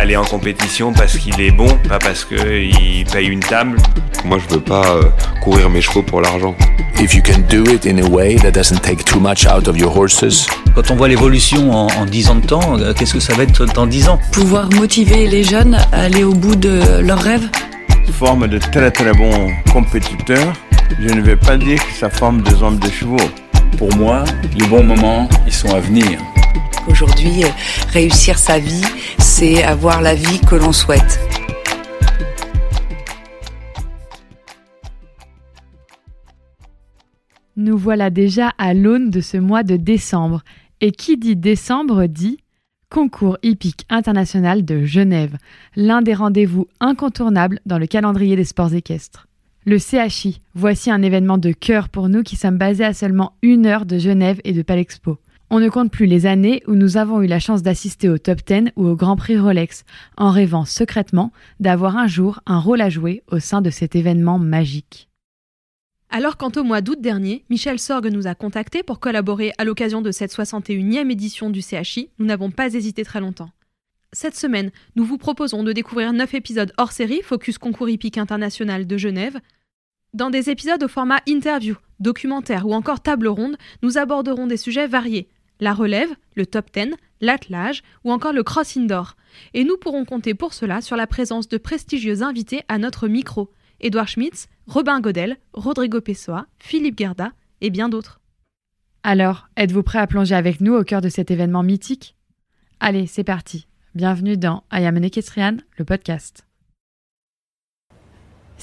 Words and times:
Aller 0.00 0.16
en 0.16 0.24
compétition 0.24 0.94
parce 0.94 1.18
qu'il 1.18 1.38
est 1.42 1.50
bon, 1.50 1.68
pas 1.86 1.98
parce 1.98 2.24
qu'il 2.24 3.04
paye 3.12 3.26
une 3.26 3.40
table. 3.40 3.76
Moi, 4.24 4.38
je 4.38 4.54
veux 4.54 4.60
pas 4.62 4.96
euh, 4.96 5.02
courir 5.42 5.68
mes 5.68 5.82
chevaux 5.82 6.02
pour 6.02 6.22
l'argent. 6.22 6.54
If 6.98 7.14
you 7.14 7.20
can 7.22 7.40
do 7.50 7.70
it 7.70 7.84
in 7.84 7.98
a 7.98 8.08
way 8.08 8.36
that 8.36 8.52
doesn't 8.52 8.80
take 8.80 9.04
too 9.04 9.20
much 9.20 9.44
out 9.46 9.68
of 9.68 9.76
your 9.76 9.94
horses. 9.94 10.46
Quand 10.74 10.90
on 10.90 10.96
voit 10.96 11.08
l'évolution 11.08 11.70
en, 11.70 11.88
en 11.88 12.06
10 12.06 12.30
ans 12.30 12.34
de 12.36 12.46
temps, 12.46 12.78
euh, 12.78 12.94
qu'est-ce 12.94 13.12
que 13.12 13.20
ça 13.20 13.34
va 13.34 13.42
être 13.42 13.66
dans 13.66 13.86
10 13.86 14.08
ans? 14.08 14.18
Pouvoir 14.32 14.70
motiver 14.70 15.26
les 15.26 15.44
jeunes 15.44 15.74
à 15.92 16.04
aller 16.04 16.24
au 16.24 16.32
bout 16.32 16.56
de 16.56 17.02
leurs 17.02 17.20
rêves? 17.20 17.50
Forme 18.18 18.48
de 18.48 18.56
très 18.56 18.90
très 18.90 19.12
bons 19.12 19.50
compétiteurs. 19.70 20.54
Je 20.98 21.12
ne 21.12 21.20
vais 21.20 21.36
pas 21.36 21.58
dire 21.58 21.78
que 21.78 21.92
ça 21.92 22.08
forme 22.08 22.40
des 22.40 22.62
hommes 22.62 22.78
de 22.78 22.90
chevaux. 22.90 23.18
Pour 23.76 23.94
moi, 23.96 24.24
les 24.58 24.66
bons 24.66 24.82
moments, 24.82 25.28
ils 25.46 25.52
sont 25.52 25.74
à 25.74 25.80
venir. 25.80 26.18
Aujourd'hui, 26.88 27.44
réussir 27.92 28.38
sa 28.38 28.58
vie, 28.58 28.82
c'est 29.40 29.62
avoir 29.62 30.02
la 30.02 30.14
vie 30.14 30.38
que 30.46 30.54
l'on 30.54 30.70
souhaite. 30.70 31.18
Nous 37.56 37.78
voilà 37.78 38.10
déjà 38.10 38.48
à 38.58 38.74
l'aune 38.74 39.08
de 39.08 39.22
ce 39.22 39.38
mois 39.38 39.62
de 39.62 39.76
décembre. 39.78 40.42
Et 40.82 40.92
qui 40.92 41.16
dit 41.16 41.36
décembre 41.36 42.04
dit 42.04 42.36
Concours 42.90 43.38
hippique 43.42 43.86
international 43.88 44.62
de 44.62 44.84
Genève, 44.84 45.38
l'un 45.74 46.02
des 46.02 46.12
rendez-vous 46.12 46.66
incontournables 46.78 47.60
dans 47.64 47.78
le 47.78 47.86
calendrier 47.86 48.36
des 48.36 48.44
sports 48.44 48.74
équestres. 48.74 49.26
Le 49.64 49.78
CHI, 49.78 50.42
voici 50.54 50.90
un 50.90 51.00
événement 51.00 51.38
de 51.38 51.52
cœur 51.52 51.88
pour 51.88 52.10
nous 52.10 52.22
qui 52.22 52.36
sommes 52.36 52.58
basés 52.58 52.84
à 52.84 52.92
seulement 52.92 53.32
une 53.40 53.64
heure 53.64 53.86
de 53.86 53.96
Genève 53.96 54.42
et 54.44 54.52
de 54.52 54.60
Palexpo. 54.60 55.16
On 55.52 55.58
ne 55.58 55.68
compte 55.68 55.90
plus 55.90 56.06
les 56.06 56.26
années 56.26 56.62
où 56.68 56.76
nous 56.76 56.96
avons 56.96 57.22
eu 57.22 57.26
la 57.26 57.40
chance 57.40 57.64
d'assister 57.64 58.08
au 58.08 58.18
top 58.18 58.38
10 58.46 58.70
ou 58.76 58.86
au 58.86 58.94
Grand 58.94 59.16
Prix 59.16 59.36
Rolex, 59.36 59.84
en 60.16 60.30
rêvant 60.30 60.64
secrètement 60.64 61.32
d'avoir 61.58 61.96
un 61.96 62.06
jour 62.06 62.40
un 62.46 62.60
rôle 62.60 62.80
à 62.80 62.88
jouer 62.88 63.24
au 63.26 63.40
sein 63.40 63.60
de 63.60 63.68
cet 63.68 63.96
événement 63.96 64.38
magique. 64.38 65.08
Alors 66.08 66.36
quant 66.36 66.52
au 66.54 66.62
mois 66.62 66.82
d'août 66.82 67.00
dernier, 67.00 67.44
Michel 67.50 67.80
Sorgue 67.80 68.12
nous 68.12 68.28
a 68.28 68.36
contactés 68.36 68.84
pour 68.84 69.00
collaborer 69.00 69.52
à 69.58 69.64
l'occasion 69.64 70.02
de 70.02 70.12
cette 70.12 70.32
61e 70.32 71.10
édition 71.10 71.50
du 71.50 71.62
CHI, 71.62 72.10
nous 72.20 72.26
n'avons 72.26 72.52
pas 72.52 72.72
hésité 72.72 73.04
très 73.04 73.20
longtemps. 73.20 73.50
Cette 74.12 74.36
semaine, 74.36 74.70
nous 74.94 75.04
vous 75.04 75.18
proposons 75.18 75.64
de 75.64 75.72
découvrir 75.72 76.12
9 76.12 76.32
épisodes 76.34 76.72
hors 76.78 76.92
série 76.92 77.22
Focus 77.22 77.58
Concours 77.58 77.88
hippique 77.88 78.18
international 78.18 78.86
de 78.86 78.96
Genève. 78.96 79.40
Dans 80.14 80.30
des 80.30 80.48
épisodes 80.48 80.82
au 80.84 80.88
format 80.88 81.20
interview, 81.26 81.74
documentaire 81.98 82.68
ou 82.68 82.72
encore 82.72 83.00
table 83.00 83.26
ronde, 83.26 83.56
nous 83.82 83.98
aborderons 83.98 84.46
des 84.46 84.56
sujets 84.56 84.86
variés 84.86 85.28
la 85.60 85.74
relève, 85.74 86.10
le 86.34 86.46
top 86.46 86.66
10, 86.74 86.94
l'attelage 87.20 87.82
ou 88.04 88.12
encore 88.12 88.32
le 88.32 88.42
cross 88.42 88.76
indoor. 88.76 89.16
Et 89.54 89.64
nous 89.64 89.76
pourrons 89.76 90.04
compter 90.04 90.34
pour 90.34 90.54
cela 90.54 90.80
sur 90.80 90.96
la 90.96 91.06
présence 91.06 91.48
de 91.48 91.58
prestigieux 91.58 92.22
invités 92.22 92.62
à 92.68 92.78
notre 92.78 93.08
micro 93.08 93.50
Édouard 93.80 94.08
Schmitz, 94.08 94.48
Robin 94.66 95.00
Godel, 95.00 95.38
Rodrigo 95.52 96.00
Pessoa, 96.00 96.46
Philippe 96.58 96.98
Gerda 96.98 97.32
et 97.60 97.70
bien 97.70 97.88
d'autres. 97.88 98.20
Alors, 99.02 99.48
êtes-vous 99.56 99.82
prêt 99.82 99.98
à 99.98 100.06
plonger 100.06 100.34
avec 100.34 100.60
nous 100.60 100.74
au 100.74 100.84
cœur 100.84 101.00
de 101.00 101.08
cet 101.08 101.30
événement 101.30 101.62
mythique? 101.62 102.16
Allez, 102.80 103.06
c'est 103.06 103.24
parti. 103.24 103.66
Bienvenue 103.94 104.36
dans 104.36 104.64
I 104.72 104.84
Am 104.84 104.98
le 104.98 105.84
podcast. 105.84 106.46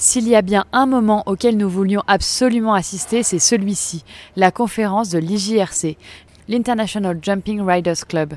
S'il 0.00 0.28
y 0.28 0.36
a 0.36 0.42
bien 0.42 0.64
un 0.72 0.86
moment 0.86 1.24
auquel 1.26 1.56
nous 1.56 1.68
voulions 1.68 2.04
absolument 2.06 2.74
assister, 2.74 3.24
c'est 3.24 3.40
celui-ci, 3.40 4.04
la 4.36 4.52
conférence 4.52 5.10
de 5.10 5.18
l'IJRC, 5.18 5.96
l'International 6.48 7.18
Jumping 7.22 7.60
Riders 7.60 8.06
Club. 8.08 8.34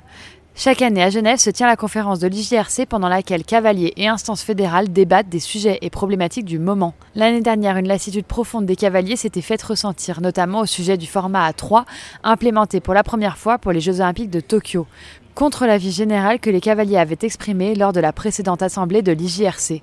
Chaque 0.54 0.82
année 0.82 1.02
à 1.02 1.10
Genève 1.10 1.40
se 1.40 1.50
tient 1.50 1.66
la 1.66 1.78
conférence 1.78 2.20
de 2.20 2.28
l'IGRC 2.28 2.86
pendant 2.88 3.08
laquelle 3.08 3.46
cavaliers 3.46 3.94
et 3.96 4.10
instances 4.10 4.44
fédérales 4.44 4.92
débattent 4.92 5.30
des 5.30 5.40
sujets 5.40 5.80
et 5.82 5.90
problématiques 5.90 6.46
du 6.46 6.60
moment. 6.60 6.94
L'année 7.16 7.40
dernière, 7.40 7.78
une 7.78 7.88
lassitude 7.88 8.26
profonde 8.26 8.66
des 8.66 8.76
cavaliers 8.76 9.16
s'était 9.16 9.42
faite 9.42 9.64
ressentir, 9.64 10.20
notamment 10.20 10.60
au 10.60 10.66
sujet 10.66 10.98
du 10.98 11.08
format 11.08 11.50
A3, 11.50 11.86
implémenté 12.24 12.82
pour 12.82 12.94
la 12.94 13.04
première 13.04 13.38
fois 13.38 13.60
pour 13.60 13.72
les 13.72 13.80
Jeux 13.80 14.02
Olympiques 14.02 14.30
de 14.30 14.42
Tokyo, 14.42 14.88
contre 15.36 15.66
l'avis 15.66 15.92
général 15.92 16.40
que 16.40 16.50
les 16.50 16.62
cavaliers 16.62 16.98
avaient 16.98 17.18
exprimé 17.22 17.74
lors 17.74 17.94
de 17.94 18.02
la 18.02 18.12
précédente 18.12 18.62
assemblée 18.62 19.02
de 19.02 19.14
l'IGRC. 19.14 19.82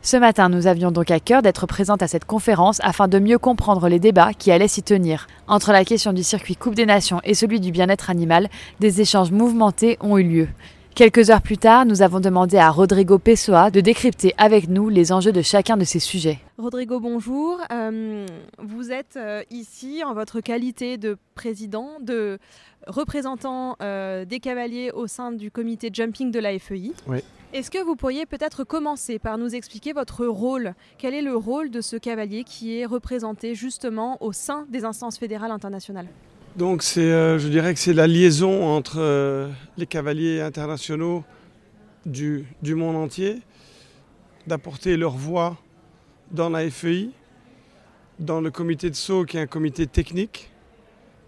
Ce 0.00 0.16
matin, 0.16 0.48
nous 0.48 0.68
avions 0.68 0.92
donc 0.92 1.10
à 1.10 1.18
cœur 1.18 1.42
d'être 1.42 1.66
présentes 1.66 2.02
à 2.02 2.08
cette 2.08 2.24
conférence 2.24 2.78
afin 2.82 3.08
de 3.08 3.18
mieux 3.18 3.38
comprendre 3.38 3.88
les 3.88 3.98
débats 3.98 4.32
qui 4.32 4.52
allaient 4.52 4.68
s'y 4.68 4.82
tenir. 4.82 5.26
Entre 5.48 5.72
la 5.72 5.84
question 5.84 6.12
du 6.12 6.22
circuit 6.22 6.56
Coupe 6.56 6.76
des 6.76 6.86
Nations 6.86 7.20
et 7.24 7.34
celui 7.34 7.58
du 7.58 7.72
bien-être 7.72 8.08
animal, 8.08 8.48
des 8.78 9.00
échanges 9.00 9.32
mouvementés 9.32 9.98
ont 10.00 10.16
eu 10.16 10.22
lieu. 10.22 10.48
Quelques 10.94 11.30
heures 11.30 11.42
plus 11.42 11.58
tard, 11.58 11.86
nous 11.86 12.02
avons 12.02 12.18
demandé 12.18 12.56
à 12.56 12.70
Rodrigo 12.70 13.18
Pessoa 13.18 13.70
de 13.70 13.80
décrypter 13.80 14.34
avec 14.36 14.68
nous 14.68 14.88
les 14.88 15.12
enjeux 15.12 15.32
de 15.32 15.42
chacun 15.42 15.76
de 15.76 15.84
ces 15.84 16.00
sujets. 16.00 16.40
Rodrigo, 16.58 16.98
bonjour. 16.98 17.60
Euh, 17.70 18.26
vous 18.58 18.90
êtes 18.90 19.16
euh, 19.16 19.42
ici 19.50 20.02
en 20.04 20.12
votre 20.14 20.40
qualité 20.40 20.98
de 20.98 21.16
président, 21.34 22.00
de 22.00 22.38
représentant 22.86 23.76
euh, 23.80 24.24
des 24.24 24.40
cavaliers 24.40 24.90
au 24.90 25.06
sein 25.06 25.30
du 25.30 25.50
comité 25.50 25.90
jumping 25.92 26.32
de 26.32 26.40
la 26.40 26.58
FEI. 26.58 26.92
Oui. 27.06 27.18
Est-ce 27.54 27.70
que 27.70 27.82
vous 27.82 27.96
pourriez 27.96 28.26
peut-être 28.26 28.62
commencer 28.64 29.18
par 29.18 29.38
nous 29.38 29.54
expliquer 29.54 29.94
votre 29.94 30.26
rôle? 30.26 30.74
Quel 30.98 31.14
est 31.14 31.22
le 31.22 31.34
rôle 31.34 31.70
de 31.70 31.80
ce 31.80 31.96
cavalier 31.96 32.44
qui 32.44 32.78
est 32.78 32.84
représenté 32.84 33.54
justement 33.54 34.22
au 34.22 34.32
sein 34.32 34.66
des 34.68 34.84
instances 34.84 35.16
fédérales 35.16 35.50
internationales? 35.50 36.08
Donc 36.56 36.82
c'est, 36.82 37.00
euh, 37.00 37.38
je 37.38 37.48
dirais 37.48 37.72
que 37.74 37.80
c'est 37.80 37.92
la 37.92 38.06
liaison 38.06 38.64
entre 38.66 38.96
euh, 38.98 39.48
les 39.76 39.86
cavaliers 39.86 40.40
internationaux 40.40 41.24
du, 42.04 42.46
du 42.62 42.74
monde 42.74 42.96
entier, 42.96 43.40
d'apporter 44.46 44.96
leur 44.96 45.12
voix 45.12 45.56
dans 46.32 46.48
la 46.48 46.68
FEI, 46.68 47.10
dans 48.18 48.40
le 48.40 48.50
comité 48.50 48.90
de 48.90 48.96
saut 48.96 49.24
qui 49.24 49.36
est 49.36 49.40
un 49.40 49.46
comité 49.46 49.86
technique 49.86 50.50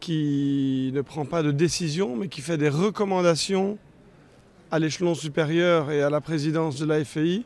qui 0.00 0.90
ne 0.94 1.02
prend 1.02 1.24
pas 1.26 1.42
de 1.42 1.52
décision 1.52 2.16
mais 2.16 2.28
qui 2.28 2.40
fait 2.40 2.56
des 2.56 2.68
recommandations 2.68 3.78
à 4.70 4.78
l'échelon 4.78 5.14
supérieur 5.14 5.90
et 5.90 6.02
à 6.02 6.10
la 6.10 6.20
présidence 6.20 6.78
de 6.78 6.86
la 6.86 7.04
FAI 7.04 7.44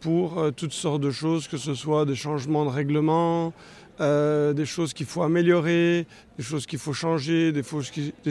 pour 0.00 0.38
euh, 0.38 0.50
toutes 0.50 0.72
sortes 0.72 1.00
de 1.00 1.10
choses, 1.10 1.48
que 1.48 1.56
ce 1.56 1.74
soit 1.74 2.04
des 2.04 2.14
changements 2.14 2.64
de 2.64 2.70
règlement, 2.70 3.52
euh, 4.00 4.52
des 4.52 4.66
choses 4.66 4.92
qu'il 4.92 5.06
faut 5.06 5.22
améliorer, 5.22 6.06
des 6.36 6.44
choses 6.44 6.66
qu'il 6.66 6.78
faut 6.78 6.92
changer, 6.92 7.52
des, 7.52 7.62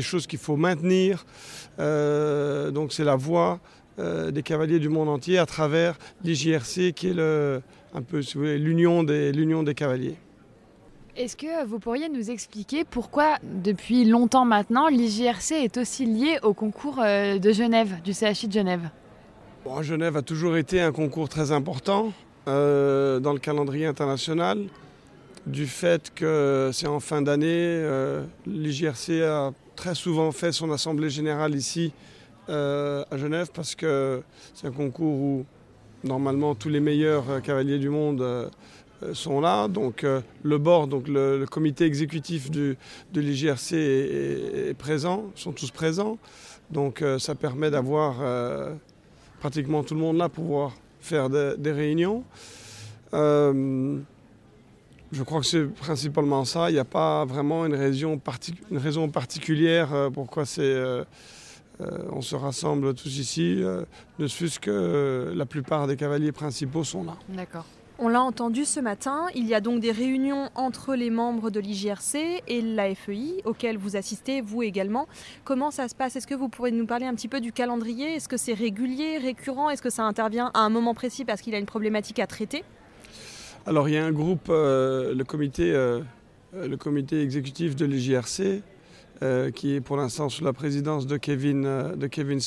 choses 0.02 0.28
qu'il 0.28 0.40
faut 0.40 0.56
maintenir. 0.56 1.26
Euh, 1.80 2.72
donc 2.72 2.94
c'est 2.94 3.04
la 3.04 3.16
voix 3.16 3.60
des 4.00 4.44
cavaliers 4.44 4.78
du 4.78 4.90
monde 4.90 5.10
entier 5.10 5.40
à 5.40 5.48
travers 5.48 5.98
l'IJRC 6.24 6.94
qui 6.94 7.08
est 7.08 7.16
le, 7.16 7.64
un 7.96 8.04
peu 8.04 8.22
l'union 8.36 9.02
des, 9.04 9.32
l'union 9.32 9.64
des 9.64 9.74
cavaliers. 9.74 10.18
Est-ce 11.18 11.36
que 11.36 11.66
vous 11.66 11.80
pourriez 11.80 12.10
nous 12.10 12.30
expliquer 12.30 12.84
pourquoi, 12.84 13.38
depuis 13.42 14.06
longtemps 14.06 14.46
maintenant, 14.46 14.88
l'IJRC 14.88 15.54
est 15.54 15.78
aussi 15.78 16.06
lié 16.06 16.38
au 16.44 16.54
concours 16.54 17.00
euh, 17.00 17.40
de 17.40 17.52
Genève, 17.52 18.02
du 18.04 18.14
CHI 18.14 18.48
de 18.48 18.54
Genève? 18.54 18.92
Genève 19.82 20.16
a 20.16 20.22
toujours 20.22 20.58
été 20.58 20.80
un 20.80 20.92
concours 20.92 21.28
très 21.28 21.52
important 21.52 22.14
euh, 22.48 23.20
dans 23.20 23.34
le 23.34 23.40
calendrier 23.40 23.88
international, 23.88 24.66
du 25.48 25.66
fait 25.66 26.14
que 26.14 26.70
c'est 26.74 26.88
en 26.88 27.00
fin 27.00 27.22
d'année. 27.22 27.48
Euh, 27.50 28.24
L'IJRC 28.46 29.22
a 29.24 29.52
très 29.76 29.96
souvent 29.96 30.32
fait 30.32 30.52
son 30.52 30.72
assemblée 30.72 31.10
générale 31.10 31.56
ici 31.56 31.94
à 32.50 33.18
Genève 33.18 33.50
parce 33.54 33.76
que 33.76 34.22
c'est 34.54 34.68
un 34.68 34.72
concours 34.72 35.20
où 35.20 35.46
normalement 36.06 36.56
tous 36.56 36.70
les 36.70 36.80
meilleurs 36.80 37.42
cavaliers 37.42 37.78
du 37.78 37.90
monde 37.90 38.50
euh, 39.04 39.14
sont 39.14 39.40
là. 39.42 39.68
Donc 39.68 40.04
euh, 40.04 40.22
le 40.44 40.58
board, 40.58 40.90
donc 40.90 41.08
le, 41.08 41.46
comité 41.46 41.86
exécutif 41.86 42.50
de 42.50 42.76
l'IGRC 43.14 43.74
est, 43.74 44.78
présent, 44.78 45.26
sont 45.36 45.52
tous 45.52 45.72
présents. 45.72 46.18
Donc 46.72 47.02
euh, 47.02 47.20
ça 47.20 47.36
permet 47.36 47.70
d'avoir 47.70 48.16
pratiquement 49.40 49.84
tout 49.84 49.94
le 49.94 50.02
monde 50.02 50.18
là 50.18 50.30
pour 50.30 50.44
pouvoir 50.44 50.74
faire 51.00 51.30
des 51.30 51.72
réunions. 51.72 52.24
Je 55.12 55.24
crois 55.24 55.40
que 55.40 55.46
c'est 55.46 55.66
principalement 55.66 56.46
ça. 56.46 56.70
Il 56.70 56.74
n'y 56.74 56.80
a 56.80 56.86
pas 56.86 57.26
vraiment 57.26 57.66
une 57.66 57.76
raison, 57.76 58.20
une 58.72 58.78
raison 58.78 59.10
particulière 59.10 60.10
pourquoi 60.14 60.46
c'est, 60.46 60.76
on 62.12 62.22
se 62.22 62.36
rassemble 62.36 62.94
tous 62.94 63.18
ici. 63.18 63.64
ne 64.20 64.28
fût-ce 64.28 64.60
que 64.60 65.34
la 65.36 65.46
plupart 65.46 65.88
des 65.88 65.96
cavaliers 65.96 66.32
principaux 66.32 66.84
sont 66.84 67.04
là. 67.04 67.16
D'accord. 67.30 67.66
On 68.00 68.10
l'a 68.10 68.22
entendu 68.22 68.64
ce 68.64 68.80
matin, 68.80 69.26
il 69.34 69.48
y 69.48 69.56
a 69.56 69.60
donc 69.60 69.80
des 69.80 69.92
réunions 69.92 70.52
entre 70.54 70.94
les 70.94 71.10
membres 71.10 71.50
de 71.50 71.60
l'IGRC 71.60 72.44
et 72.48 72.62
la 72.62 72.94
FEI, 72.94 73.42
auxquelles 73.44 73.80
vous 73.80 73.96
assistez, 73.96 74.42
vous 74.42 74.62
également. 74.62 75.08
Comment 75.44 75.72
ça 75.72 75.88
se 75.88 75.96
passe? 75.96 76.16
Est-ce 76.16 76.28
que 76.28 76.36
vous 76.36 76.48
pourriez 76.48 76.76
nous 76.76 76.86
parler 76.86 77.08
un 77.08 77.16
petit 77.16 77.28
peu 77.28 77.42
du 77.42 77.52
calendrier? 77.52 78.14
Est-ce 78.14 78.30
que 78.30 78.38
c'est 78.38 78.54
régulier, 78.54 79.18
récurrent? 79.18 79.72
Est-ce 79.72 79.82
que 79.82 79.90
ça 79.90 80.04
intervient 80.04 80.52
à 80.54 80.60
un 80.60 80.70
moment 80.70 80.94
précis 80.94 81.26
parce 81.26 81.42
qu'il 81.42 81.54
y 81.54 81.56
a 81.56 81.60
une 81.60 81.66
problématique 81.66 82.20
à 82.20 82.28
traiter? 82.28 82.64
Alors 83.68 83.90
il 83.90 83.96
y 83.96 83.98
a 83.98 84.06
un 84.06 84.14
groupe, 84.14 84.48
euh, 84.50 85.14
le, 85.14 85.26
comité, 85.26 85.74
euh, 85.74 86.00
le 86.54 86.78
comité 86.78 87.22
exécutif 87.22 87.76
de 87.76 87.86
l'IGRC, 87.86 88.64
euh, 89.22 89.52
qui 89.52 89.76
est 89.76 89.82
pour 89.82 89.98
l'instant 89.98 90.30
sous 90.30 90.46
la 90.46 90.54
présidence 90.54 91.06
de 91.06 91.18
Kevin, 91.18 91.66
euh, 91.66 91.94
de 91.98 92.08
Kevin. 92.08 92.40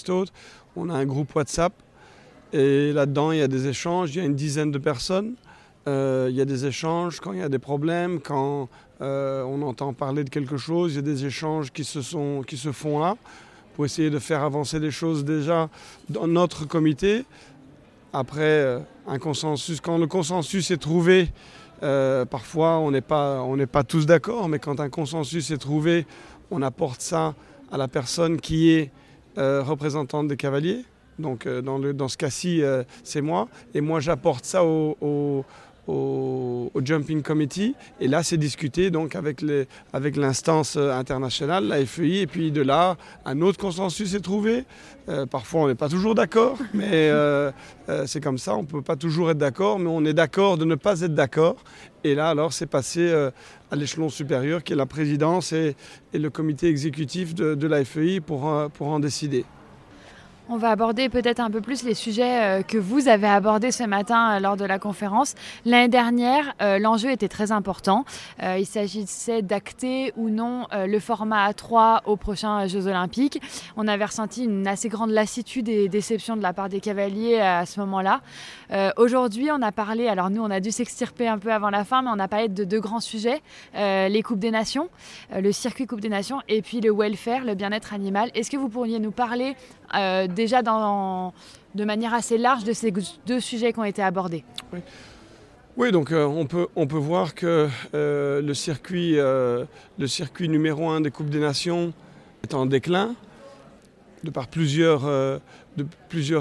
On 0.77 0.89
a 0.89 0.95
un 0.95 1.05
groupe 1.05 1.35
WhatsApp 1.37 1.75
et 2.55 2.95
là-dedans, 2.95 3.33
il 3.33 3.39
y 3.39 3.43
a 3.43 3.49
des 3.49 3.69
échanges, 3.69 4.15
il 4.15 4.19
y 4.19 4.21
a 4.23 4.25
une 4.25 4.35
dizaine 4.35 4.71
de 4.71 4.79
personnes. 4.79 5.35
Euh, 5.89 6.29
il 6.31 6.37
y 6.37 6.41
a 6.41 6.47
des 6.47 6.65
échanges 6.65 7.21
quand 7.21 7.35
il 7.35 7.41
y 7.41 7.43
a 7.43 7.51
des 7.51 7.59
problèmes, 7.59 8.21
quand 8.21 8.71
euh, 9.03 9.43
on 9.43 9.61
entend 9.61 9.93
parler 9.93 10.25
de 10.25 10.31
quelque 10.31 10.57
chose, 10.57 10.93
il 10.93 10.97
y 10.97 10.99
a 11.01 11.03
des 11.03 11.27
échanges 11.27 11.71
qui 11.71 11.85
se, 11.85 12.01
sont, 12.01 12.43
qui 12.47 12.57
se 12.57 12.73
font 12.73 12.99
là 12.99 13.17
pour 13.75 13.85
essayer 13.85 14.09
de 14.09 14.19
faire 14.19 14.43
avancer 14.43 14.79
les 14.79 14.91
choses 14.91 15.23
déjà 15.23 15.69
dans 16.09 16.27
notre 16.27 16.67
comité. 16.67 17.27
Après, 18.13 18.41
euh, 18.43 18.81
un 19.07 19.19
consensus, 19.21 19.81
quand 19.81 19.97
le 19.97 20.09
consensus 20.09 20.73
est 20.73 20.79
trouvé, 20.79 21.29
euh, 21.85 22.25
parfois 22.25 22.79
on 22.79 22.91
n'est 22.91 23.01
pas, 23.01 23.47
pas 23.71 23.85
tous 23.85 24.05
d'accord, 24.05 24.49
mais 24.49 24.59
quand 24.59 24.81
un 24.81 24.89
consensus 24.89 25.53
est 25.53 25.59
trouvé, 25.59 26.07
on 26.51 26.61
apporte 26.63 27.01
ça 27.01 27.35
à 27.71 27.79
la 27.79 27.87
personne 27.87 28.41
qui 28.41 28.71
est 28.71 28.91
euh, 29.39 29.63
représentante 29.63 30.27
des 30.27 30.37
cavaliers. 30.37 30.85
Donc 31.21 31.47
dans, 31.47 31.79
le, 31.79 31.93
dans, 31.93 32.09
ce 32.09 32.17
cas-ci, 32.17 32.63
c'est 33.05 33.21
moi. 33.21 33.49
Et 33.75 33.83
moi, 33.83 34.01
j'apporte 34.01 34.47
ça 34.47 34.65
au, 34.65 35.45
au, 35.87 36.71
Jumping 36.83 37.23
Committee. 37.23 37.75
Et 38.01 38.09
là, 38.09 38.23
c'est 38.23 38.37
discuté 38.37 38.91
donc 38.91 39.15
avec, 39.15 39.43
l'instance 40.17 40.77
internationale, 40.77 41.67
la 41.67 41.85
FEI. 41.85 42.21
Et 42.21 42.27
puis 42.27 42.51
de 42.51 42.63
là, 42.63 42.97
un 43.25 43.41
autre 43.43 43.59
consensus 43.59 44.15
est 44.15 44.21
trouvé. 44.21 44.65
Euh, 45.09 45.27
parfois, 45.27 45.63
on 45.63 45.69
n'est 45.69 45.75
pas 45.75 45.89
toujours 45.89 46.15
d'accord, 46.15 46.59
mais 46.75 47.11
c'est 48.07 48.21
comme 48.21 48.39
ça. 48.39 48.57
On 48.57 48.63
ne 48.63 48.67
peut 48.67 48.83
pas 48.83 48.97
toujours 48.97 49.31
être 49.31 49.39
d'accord, 49.39 49.79
mais 49.79 49.91
on 49.91 50.05
est 50.05 50.15
d'accord 50.15 50.57
de 50.57 50.65
ne 50.65 50.75
pas 50.75 51.03
être 51.03 51.15
d'accord. 51.15 51.57
Et 52.05 52.15
là, 52.15 52.31
alors, 52.31 52.53
c'est 52.53 52.67
passé 52.67 53.13
à 53.71 53.77
l'échelon 53.77 54.09
supérieur, 54.09 54.63
qui 54.65 54.73
est 54.73 54.77
la 54.77 54.87
présidence 54.87 55.53
et, 55.53 55.77
le 56.15 56.31
comité 56.31 56.69
exécutif 56.69 57.35
de, 57.35 57.67
la 57.67 57.85
FEI 57.85 58.21
pour 58.21 58.45
en 58.45 59.01
décider. 59.01 59.45
On 60.53 60.57
va 60.57 60.71
aborder 60.71 61.09
peut-être 61.09 61.39
un 61.39 61.49
peu 61.49 61.61
plus 61.61 61.85
les 61.85 61.95
sujets 61.95 62.43
euh, 62.43 62.63
que 62.63 62.77
vous 62.77 63.07
avez 63.07 63.29
abordés 63.29 63.71
ce 63.71 63.85
matin 63.85 64.33
euh, 64.33 64.41
lors 64.41 64.57
de 64.57 64.65
la 64.65 64.81
conférence. 64.81 65.37
L'année 65.65 65.87
dernière, 65.87 66.57
euh, 66.61 66.81
l'enjeu 66.81 67.13
était 67.13 67.29
très 67.29 67.53
important. 67.53 68.05
Il 68.43 68.67
s'agissait 68.67 69.43
d'acter 69.43 70.13
ou 70.17 70.29
non 70.29 70.67
le 70.73 70.99
format 70.99 71.51
A3 71.51 72.01
aux 72.07 72.17
prochains 72.17 72.67
Jeux 72.67 72.87
Olympiques. 72.87 73.41
On 73.77 73.87
avait 73.87 74.07
ressenti 74.07 74.45
une 74.45 74.67
assez 74.67 74.89
grande 74.89 75.11
lassitude 75.11 75.69
et 75.69 75.89
déception 75.89 76.37
de 76.37 76.43
la 76.43 76.53
part 76.53 76.69
des 76.69 76.81
cavaliers 76.81 77.39
à 77.39 77.67
ce 77.67 77.81
moment-là. 77.81 78.23
Aujourd'hui, 78.97 79.51
on 79.53 79.61
a 79.63 79.73
parlé, 79.73 80.09
alors 80.09 80.31
nous 80.31 80.43
on 80.43 80.51
a 80.51 80.61
dû 80.61 80.71
s'extirper 80.71 81.29
un 81.29 81.39
peu 81.39 81.53
avant 81.53 81.71
la 81.71 81.85
fin, 81.85 82.03
mais 82.03 82.11
on 82.13 82.19
a 82.19 82.29
parlé 82.29 82.49
de 82.49 82.65
deux 82.65 82.81
grands 82.81 83.01
sujets, 83.01 83.43
les 83.75 84.23
Coupes 84.23 84.39
des 84.39 84.51
Nations, 84.51 84.89
le 85.37 85.53
circuit 85.53 85.87
Coupe 85.87 86.01
des 86.01 86.09
Nations 86.09 86.41
et 86.49 86.63
puis 86.63 86.81
le 86.81 86.93
welfare, 86.93 87.45
le 87.45 87.55
bien-être 87.55 87.93
animal. 87.93 88.31
Est-ce 88.35 88.51
que 88.51 88.57
vous 88.57 88.69
pourriez 88.69 88.99
nous 88.99 89.13
parler 89.13 89.55
euh, 89.95 90.29
déjà 90.41 90.63
de 90.63 91.85
manière 91.85 92.15
assez 92.15 92.39
large 92.39 92.65
de 92.65 92.73
ces 92.73 92.93
deux 93.27 93.41
sujets 93.41 93.73
qui 93.73 93.79
ont 93.79 93.85
été 93.85 94.03
abordés. 94.03 94.45
Oui. 95.77 95.93
Donc 95.93 96.13
euh, 96.13 96.25
on, 96.25 96.47
peut, 96.87 96.97
voir 96.99 97.35
que 97.35 97.69
euh, 97.95 98.43
le, 98.43 98.55
circuit, 98.55 99.19
euh, 99.19 99.65
le 99.99 100.07
circuit 100.07 100.49
numéro 100.49 100.89
un 100.91 101.01
des 101.01 101.11
Coupes 101.11 101.31
des 101.31 101.41
Nations 101.41 101.93
est 102.43 102.55
en 102.55 102.67
déclin, 102.67 103.15
de 104.25 104.31
par 104.31 104.49
plusieurs, 104.49 105.03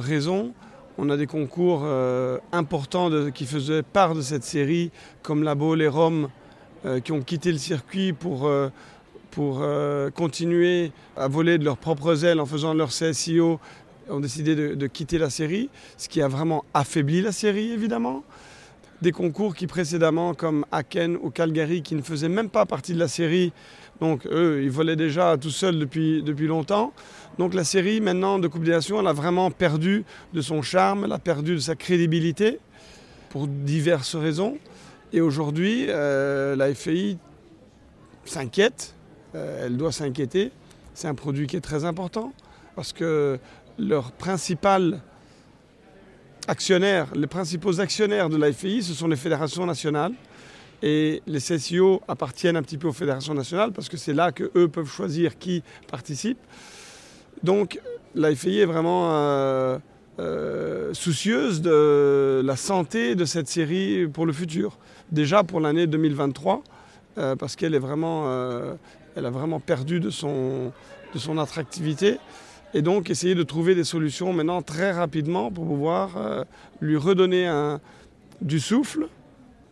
raisons. 0.01 0.53
On 0.97 1.09
a 1.09 1.15
des 1.15 1.27
concours 1.27 1.85
importants 2.51 3.09
qui 3.31 3.45
faisaient 3.45 3.83
part 3.83 4.15
de 4.15 4.21
cette 4.21 4.43
série, 4.43 4.91
comme 5.23 5.43
la 5.43 5.55
Baule 5.55 5.81
et 5.81 5.87
Rome, 5.87 6.29
qui 7.03 7.11
ont 7.13 7.21
quitté 7.21 7.51
le 7.51 7.57
circuit 7.57 8.13
pour 8.13 8.49
pour 9.31 9.63
continuer 10.15 10.91
à 11.15 11.27
voler 11.27 11.57
de 11.57 11.63
leurs 11.63 11.77
propres 11.77 12.25
ailes 12.25 12.39
en 12.41 12.45
faisant 12.45 12.73
leur 12.73 12.89
CSIO, 12.89 13.59
ont 14.09 14.19
décidé 14.19 14.55
de, 14.55 14.87
quitter 14.87 15.17
la 15.17 15.29
série, 15.29 15.69
ce 15.97 16.09
qui 16.09 16.21
a 16.21 16.27
vraiment 16.27 16.65
affaibli 16.73 17.21
la 17.21 17.31
série 17.31 17.71
évidemment. 17.71 18.23
Des 19.01 19.11
concours 19.11 19.55
qui 19.55 19.65
précédemment, 19.65 20.33
comme 20.33 20.65
Aken 20.71 21.17
ou 21.21 21.29
Calgary, 21.29 21.81
qui 21.81 21.95
ne 21.95 22.01
faisaient 22.01 22.29
même 22.29 22.49
pas 22.49 22.65
partie 22.65 22.93
de 22.93 22.99
la 22.99 23.07
série, 23.07 23.53
donc 24.01 24.25
eux, 24.25 24.61
ils 24.61 24.71
volaient 24.71 24.97
déjà 24.97 25.37
tout 25.37 25.51
seuls 25.51 25.79
depuis, 25.79 26.21
depuis 26.21 26.47
longtemps. 26.47 26.91
Donc 27.37 27.53
la 27.53 27.63
série 27.63 28.01
maintenant 28.01 28.39
de 28.39 28.47
Coupe 28.47 28.63
des 28.63 28.71
Nations, 28.71 28.99
elle 28.99 29.07
a 29.07 29.13
vraiment 29.13 29.51
perdu 29.51 30.03
de 30.33 30.41
son 30.41 30.61
charme, 30.61 31.05
elle 31.05 31.13
a 31.13 31.19
perdu 31.19 31.55
de 31.55 31.59
sa 31.59 31.75
crédibilité 31.75 32.59
pour 33.29 33.47
diverses 33.47 34.15
raisons. 34.15 34.57
Et 35.13 35.21
aujourd'hui, 35.21 35.85
euh, 35.87 36.55
la 36.55 36.73
FAI 36.73 37.17
s'inquiète 38.25 38.95
euh, 39.35 39.65
elle 39.65 39.77
doit 39.77 39.91
s'inquiéter. 39.91 40.51
C'est 40.93 41.07
un 41.07 41.15
produit 41.15 41.47
qui 41.47 41.55
est 41.55 41.61
très 41.61 41.85
important 41.85 42.33
parce 42.75 42.93
que 42.93 43.39
leur 43.79 44.11
principal 44.11 45.01
actionnaire, 46.47 47.07
les 47.15 47.27
principaux 47.27 47.79
actionnaires 47.79 48.29
de 48.29 48.37
la 48.37 48.51
FI, 48.51 48.83
ce 48.83 48.93
sont 48.93 49.07
les 49.07 49.15
fédérations 49.15 49.65
nationales. 49.65 50.13
Et 50.81 51.21
les 51.27 51.39
CSIO 51.39 52.01
appartiennent 52.07 52.55
un 52.55 52.61
petit 52.61 52.77
peu 52.77 52.87
aux 52.87 52.93
fédérations 52.93 53.33
nationales 53.33 53.73
parce 53.73 53.89
que 53.89 53.97
c'est 53.97 54.13
là 54.13 54.31
qu'eux 54.31 54.69
peuvent 54.69 54.89
choisir 54.89 55.37
qui 55.37 55.61
participe. 55.89 56.37
Donc 57.43 57.81
la 58.15 58.33
FI 58.33 58.59
est 58.59 58.65
vraiment 58.65 59.09
euh, 59.11 59.77
euh, 60.19 60.93
soucieuse 60.93 61.61
de 61.61 62.41
la 62.45 62.55
santé 62.55 63.15
de 63.15 63.25
cette 63.25 63.49
série 63.49 64.07
pour 64.07 64.25
le 64.25 64.31
futur. 64.31 64.77
Déjà 65.11 65.43
pour 65.43 65.59
l'année 65.59 65.85
2023, 65.85 66.63
euh, 67.17 67.35
parce 67.35 67.57
qu'elle 67.57 67.75
est 67.75 67.79
vraiment, 67.79 68.31
elle 69.15 69.25
a 69.25 69.31
vraiment 69.31 69.59
perdu 69.59 69.99
de 69.99 70.09
son, 70.09 70.71
de 71.13 71.19
son 71.19 71.37
attractivité. 71.37 72.19
Et 72.73 72.81
donc 72.81 73.09
essayer 73.09 73.33
de 73.35 73.43
trouver 73.43 73.73
des 73.73 73.83
solutions 73.83 74.31
maintenant 74.31 74.61
très 74.61 74.91
rapidement 74.91 75.51
pour 75.51 75.65
pouvoir 75.65 76.17
euh, 76.17 76.43
lui 76.81 76.97
redonner 76.97 77.51
du 78.41 78.59
souffle 78.59 79.07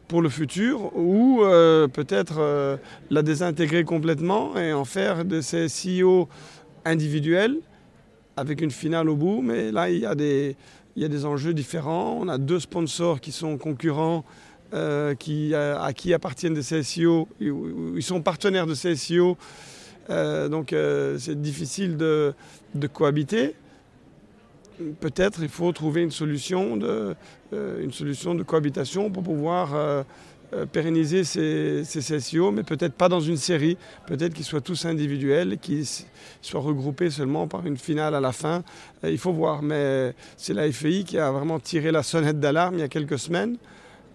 pour 0.07 0.21
le 0.21 0.29
futur 0.29 0.95
ou 0.95 1.41
euh, 1.43 1.87
peut-être 1.87 2.37
euh, 2.39 2.77
la 3.11 3.21
désintégrer 3.21 3.83
complètement 3.83 4.57
et 4.57 4.73
en 4.73 4.85
faire 4.85 5.25
de 5.25 5.41
ces 5.41 5.67
CEO 5.67 6.27
individuels 6.85 7.57
avec 8.35 8.61
une 8.61 8.71
finale 8.71 9.09
au 9.09 9.15
bout. 9.15 9.41
Mais 9.41 9.71
là, 9.71 9.89
il 9.89 9.99
y 9.99 10.05
a 10.05 10.15
des, 10.15 10.55
il 10.95 11.03
y 11.03 11.05
a 11.05 11.09
des 11.09 11.25
enjeux 11.25 11.53
différents. 11.53 12.17
On 12.19 12.27
a 12.29 12.37
deux 12.37 12.59
sponsors 12.59 13.19
qui 13.19 13.31
sont 13.31 13.57
concurrents 13.57 14.23
qui, 15.19 15.55
à, 15.55 15.93
qui 15.95 16.13
appartiennent 16.13 16.53
des 16.53 16.59
CSIO, 16.59 17.29
ils 17.39 18.03
sont 18.03 18.21
partenaires 18.21 18.67
de 18.67 18.73
CSIO, 18.73 19.37
euh, 20.09 20.47
donc 20.47 20.73
euh, 20.73 21.17
c'est 21.19 21.39
difficile 21.41 21.97
de, 21.97 22.33
cohabiter. 22.93 23.55
Peut-être 24.99 25.39
il 25.41 25.49
faut 25.49 25.71
trouver 25.71 26.03
une 26.03 26.11
solution 26.11 26.77
de, 26.77 27.15
euh, 27.53 27.83
une 27.83 27.91
solution 27.91 28.35
de 28.35 28.43
cohabitation 28.43 29.09
pour 29.09 29.23
pouvoir 29.23 30.05
pérenniser 30.71 31.25
ces, 31.25 31.83
ces 31.83 31.99
CSIO, 31.99 32.51
mais 32.51 32.63
peut-être 32.63 32.93
pas 32.93 33.09
dans 33.09 33.19
une 33.19 33.35
série, 33.35 33.77
peut-être 34.05 34.33
qu'ils 34.33 34.45
soient 34.45 34.61
tous 34.61 34.85
individuels 34.85 35.53
et 35.53 35.57
qu'ils 35.57 35.85
soient 36.41 36.61
regroupés 36.61 37.09
seulement 37.09 37.47
par 37.47 37.65
une 37.67 37.75
finale 37.75 38.15
à 38.15 38.21
la 38.21 38.31
fin. 38.31 38.63
Il 39.03 39.17
faut 39.17 39.33
voir, 39.33 39.61
mais 39.61 40.13
c'est 40.37 40.53
la 40.53 40.71
FI 40.71 41.03
qui 41.03 41.17
a 41.17 41.31
vraiment 41.31 41.59
tiré 41.59 41.91
la 41.91 42.01
sonnette 42.01 42.39
d'alarme 42.39 42.75
il 42.75 42.79
y 42.79 42.83
a 42.83 42.87
quelques 42.87 43.19
semaines 43.19 43.57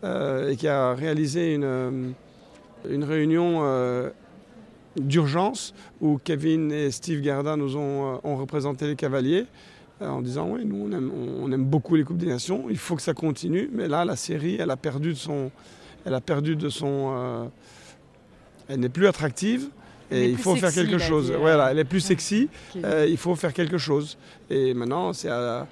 et 0.02 0.56
qui 0.56 0.68
a 0.68 0.94
réalisé 0.94 1.52
une, 1.52 2.14
une 2.88 3.04
réunion 3.04 3.60
d'urgence 4.96 5.74
où 6.00 6.18
Kevin 6.22 6.70
et 6.72 6.90
Steve 6.90 7.20
Garda 7.20 7.56
nous 7.56 7.76
ont, 7.76 8.20
ont 8.22 8.36
représenté 8.36 8.86
les 8.86 8.96
cavaliers 8.96 9.46
en 10.00 10.20
disant 10.20 10.48
oui, 10.50 10.64
nous 10.64 10.86
on 10.86 10.92
aime, 10.92 11.10
on 11.42 11.52
aime, 11.52 11.64
beaucoup 11.64 11.94
les 11.94 12.04
Coupes 12.04 12.18
des 12.18 12.26
Nations, 12.26 12.66
il 12.68 12.78
faut 12.78 12.96
que 12.96 13.02
ça 13.02 13.14
continue, 13.14 13.70
mais 13.72 13.88
là 13.88 14.04
la 14.04 14.16
série 14.16 14.56
elle 14.58 14.70
a 14.70 14.76
perdu 14.76 15.10
de 15.10 15.18
son. 15.18 15.50
Elle 16.04 16.14
a 16.14 16.20
perdu 16.20 16.56
de 16.56 16.68
son. 16.68 17.12
Euh, 17.14 17.44
elle 18.68 18.80
n'est 18.80 18.88
plus 18.88 19.06
attractive 19.06 19.68
et 20.10 20.28
il 20.28 20.36
faut 20.36 20.56
sexy, 20.56 20.60
faire 20.60 20.84
quelque 20.84 20.98
chose. 20.98 21.30
Voilà, 21.30 21.70
elle 21.70 21.78
est 21.78 21.84
plus 21.84 22.00
sexy, 22.00 22.48
euh, 22.84 23.06
il 23.08 23.16
faut 23.16 23.34
faire 23.36 23.52
quelque 23.52 23.78
chose. 23.78 24.18
Et 24.50 24.74
maintenant 24.74 25.12
c'est 25.12 25.28
à 25.28 25.66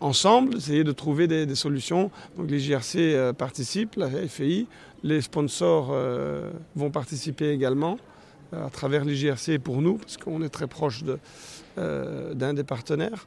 ensemble, 0.00 0.56
essayer 0.56 0.84
de 0.84 0.92
trouver 0.92 1.26
des, 1.28 1.46
des 1.46 1.54
solutions. 1.54 2.10
Donc 2.36 2.50
les 2.50 2.58
JRC 2.58 2.96
euh, 2.96 3.32
participent, 3.32 3.96
la 3.96 4.08
FI, 4.08 4.66
les 5.04 5.20
sponsors 5.20 5.90
euh, 5.92 6.50
vont 6.74 6.90
participer 6.90 7.50
également 7.50 7.98
euh, 7.98 8.11
à 8.52 8.70
travers 8.70 9.04
les 9.04 9.14
JRC 9.14 9.58
pour 9.58 9.82
nous, 9.82 9.96
parce 9.96 10.16
qu'on 10.16 10.42
est 10.42 10.48
très 10.48 10.66
proche 10.66 11.04
d'un 11.04 11.18
euh, 11.78 12.52
des 12.52 12.64
partenaires. 12.64 13.26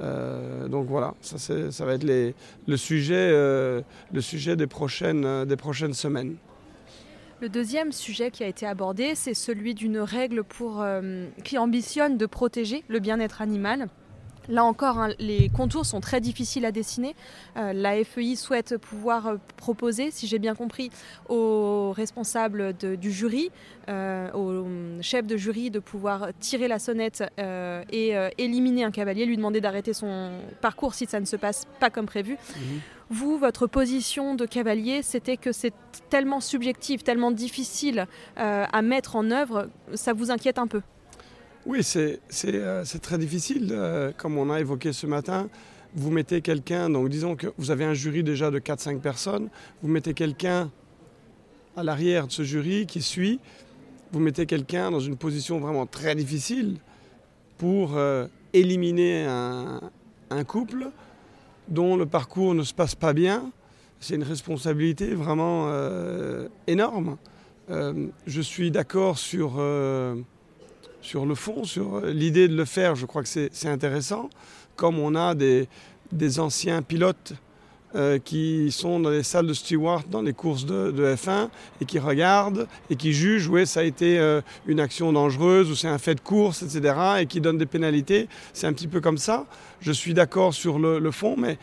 Euh, 0.00 0.68
donc 0.68 0.86
voilà, 0.86 1.14
ça, 1.20 1.84
va 1.84 1.94
être 1.94 2.04
les, 2.04 2.34
le, 2.66 2.76
sujet, 2.76 3.14
euh, 3.16 3.80
le 4.12 4.20
sujet 4.20 4.56
des 4.56 4.66
prochaines, 4.66 5.44
des 5.44 5.56
prochaines 5.56 5.94
semaines. 5.94 6.36
Le 7.40 7.48
deuxième 7.48 7.92
sujet 7.92 8.30
qui 8.30 8.42
a 8.42 8.48
été 8.48 8.66
abordé, 8.66 9.14
c'est 9.14 9.34
celui 9.34 9.74
d'une 9.74 9.98
règle 9.98 10.42
pour, 10.42 10.84
qui 11.44 11.56
ambitionne 11.56 12.16
de 12.16 12.26
protéger 12.26 12.82
le 12.88 12.98
bien-être 12.98 13.42
animal. 13.42 13.88
Là 14.48 14.64
encore, 14.64 14.98
hein, 14.98 15.10
les 15.18 15.50
contours 15.50 15.84
sont 15.84 16.00
très 16.00 16.20
difficiles 16.20 16.64
à 16.64 16.72
dessiner. 16.72 17.14
Euh, 17.56 17.72
la 17.74 18.02
FEI 18.02 18.34
souhaite 18.34 18.78
pouvoir 18.78 19.26
euh, 19.26 19.36
proposer, 19.56 20.10
si 20.10 20.26
j'ai 20.26 20.38
bien 20.38 20.54
compris, 20.54 20.90
aux 21.28 21.92
responsables 21.92 22.72
du 22.72 23.12
jury, 23.12 23.50
euh, 23.88 24.30
aux 24.32 25.02
chefs 25.02 25.26
de 25.26 25.36
jury, 25.36 25.70
de 25.70 25.78
pouvoir 25.78 26.28
tirer 26.40 26.66
la 26.68 26.78
sonnette 26.78 27.24
et 27.38 28.14
éliminer 28.38 28.84
un 28.84 28.90
cavalier, 28.90 29.26
lui 29.26 29.36
demander 29.36 29.60
d'arrêter 29.60 29.92
son 29.92 30.30
parcours 30.60 30.94
si 30.94 31.06
ça 31.06 31.20
ne 31.20 31.24
se 31.24 31.36
passe 31.36 31.66
pas 31.80 31.90
comme 31.90 32.06
prévu. 32.06 32.32
Mhm. 32.32 32.80
Vous, 33.10 33.38
votre 33.38 33.66
position 33.66 34.34
de 34.34 34.44
cavalier, 34.44 35.02
c'était 35.02 35.36
que 35.36 35.52
c'est 35.52 35.72
tellement 36.10 36.40
subjectif, 36.40 37.04
tellement 37.04 37.30
difficile 37.30 38.06
à 38.36 38.82
mettre 38.82 39.16
en 39.16 39.30
œuvre, 39.30 39.68
ça 39.94 40.12
vous 40.12 40.30
inquiète 40.30 40.58
un 40.58 40.66
peu? 40.66 40.82
Oui, 41.68 41.82
c'est 41.82 42.18
euh, 42.46 42.82
très 43.02 43.18
difficile. 43.18 43.68
Euh, 43.72 44.10
comme 44.16 44.38
on 44.38 44.50
a 44.50 44.58
évoqué 44.58 44.94
ce 44.94 45.06
matin, 45.06 45.50
vous 45.94 46.10
mettez 46.10 46.40
quelqu'un, 46.40 46.88
donc 46.88 47.10
disons 47.10 47.36
que 47.36 47.48
vous 47.58 47.70
avez 47.70 47.84
un 47.84 47.92
jury 47.92 48.22
déjà 48.22 48.50
de 48.50 48.58
4-5 48.58 49.00
personnes, 49.00 49.50
vous 49.82 49.88
mettez 49.90 50.14
quelqu'un 50.14 50.70
à 51.76 51.82
l'arrière 51.82 52.26
de 52.26 52.32
ce 52.32 52.42
jury 52.42 52.86
qui 52.86 53.02
suit, 53.02 53.38
vous 54.12 54.18
mettez 54.18 54.46
quelqu'un 54.46 54.90
dans 54.90 55.00
une 55.00 55.18
position 55.18 55.58
vraiment 55.58 55.84
très 55.84 56.14
difficile 56.14 56.78
pour 57.58 57.98
euh, 57.98 58.26
éliminer 58.54 59.26
un, 59.26 60.44
couple 60.44 60.88
dont 61.68 61.98
le 61.98 62.06
parcours 62.06 62.54
ne 62.54 62.62
se 62.62 62.72
passe 62.72 62.94
pas 62.94 63.12
bien. 63.12 63.52
C'est 64.00 64.14
une 64.14 64.22
responsabilité 64.22 65.12
vraiment 65.14 65.70
énorme. 66.66 67.18
je 67.68 68.40
suis 68.40 68.70
d'accord 68.70 69.18
sur 69.18 69.60
sur 71.00 71.26
le 71.26 71.34
fond, 71.34 71.64
sur 71.64 71.96
euh, 71.96 72.10
l'idée 72.10 72.48
de 72.48 72.56
le 72.56 72.64
faire, 72.64 72.94
je 72.94 73.06
crois 73.06 73.22
que 73.22 73.28
c'est 73.28 73.68
intéressant. 73.68 74.30
Comme 74.76 74.98
on 74.98 75.14
a 75.14 75.34
des, 75.34 75.68
des 76.12 76.40
anciens 76.40 76.82
pilotes 76.82 77.34
euh, 77.94 78.18
qui 78.18 78.70
sont 78.70 79.00
dans 79.00 79.08
les 79.08 79.22
salles 79.22 79.46
de 79.46 79.54
steward 79.54 80.10
dans 80.10 80.20
les 80.20 80.34
courses 80.34 80.66
de, 80.66 80.92
F1 80.92 81.48
et 81.80 81.86
qui 81.86 81.98
regardent 81.98 82.68
et 82.90 82.96
qui 82.96 83.14
jugent, 83.14 83.48
oui, 83.48 83.66
ça 83.66 83.80
a 83.80 83.82
été 83.82 84.18
euh, 84.18 84.42
une 84.66 84.78
action 84.78 85.10
dangereuse 85.10 85.70
ou 85.70 85.74
c'est 85.74 85.88
un 85.88 85.96
fait 85.96 86.14
de 86.14 86.20
course, 86.20 86.62
etc. 86.62 86.94
et 87.20 87.26
qui 87.26 87.40
donnent 87.40 87.56
des 87.56 87.64
pénalités. 87.64 88.28
C'est 88.52 88.66
un 88.66 88.74
petit 88.74 88.88
peu 88.88 89.00
comme 89.00 89.16
ça. 89.16 89.46
Je 89.80 89.90
suis 89.90 90.12
d'accord 90.12 90.52
sur 90.52 90.78
le, 90.78 91.10
fond, 91.10 91.34
mais 91.38 91.56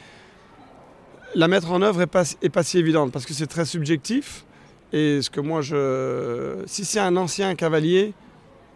la 1.35 1.47
mettre 1.47 1.71
en 1.71 1.83
œuvre 1.83 1.99
n'est 1.99 2.07
pas, 2.07 2.23
est 2.41 2.49
pas 2.49 2.63
si 2.63 2.79
évidente 2.79 3.11
parce 3.11 3.27
que 3.27 3.35
c'est 3.35 3.45
très 3.45 3.65
subjectif. 3.65 4.45
Et 4.93 5.21
ce 5.21 5.29
que 5.29 5.41
moi, 5.41 5.61
je... 5.61 6.63
si 6.65 6.85
c'est 6.85 6.99
un 6.99 7.17
ancien 7.17 7.53
cavalier, 7.53 8.13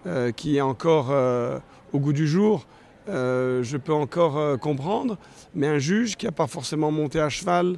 euh, 0.06 0.32
qui 0.32 0.56
est 0.56 0.62
encore 0.62 1.10
euh, 1.12 1.60
au 1.92 2.00
goût 2.00 2.14
du 2.14 2.26
jour, 2.26 2.66
euh, 3.10 3.64
je 3.64 3.76
peux 3.76 3.94
encore 3.94 4.58
comprendre, 4.60 5.18
mais 5.54 5.68
un 5.68 5.78
juge 5.78 6.16
qui 6.16 6.26
n'a 6.26 6.32
pas 6.32 6.48
forcément 6.48 6.90
monté 6.90 7.20
à 7.20 7.28
cheval 7.28 7.78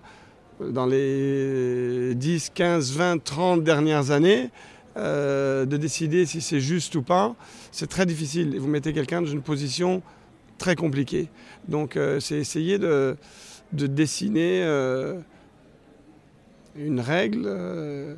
dans 0.59 0.85
les 0.85 2.13
10, 2.13 2.51
15, 2.53 2.91
20, 2.91 3.23
30 3.23 3.63
dernières 3.63 4.11
années, 4.11 4.51
de 4.95 5.77
décider 5.77 6.25
si 6.25 6.41
c'est 6.41 6.59
juste 6.59 6.93
ou 6.95 7.01
pas, 7.01 7.33
c'est 7.71 7.89
très 7.89 8.05
difficile. 8.05 8.59
Vous 8.59 8.67
mettez 8.67 8.93
quelqu'un 8.93 9.21
dans 9.21 9.31
une 9.31 9.41
position 9.41 10.03
très 10.57 10.75
compliquée. 10.75 11.29
Donc 11.67 11.97
c'est 12.19 12.35
essayer 12.35 12.77
de 12.77 13.17
dessiner 13.71 14.61
une 16.75 16.99
règle 16.99 18.17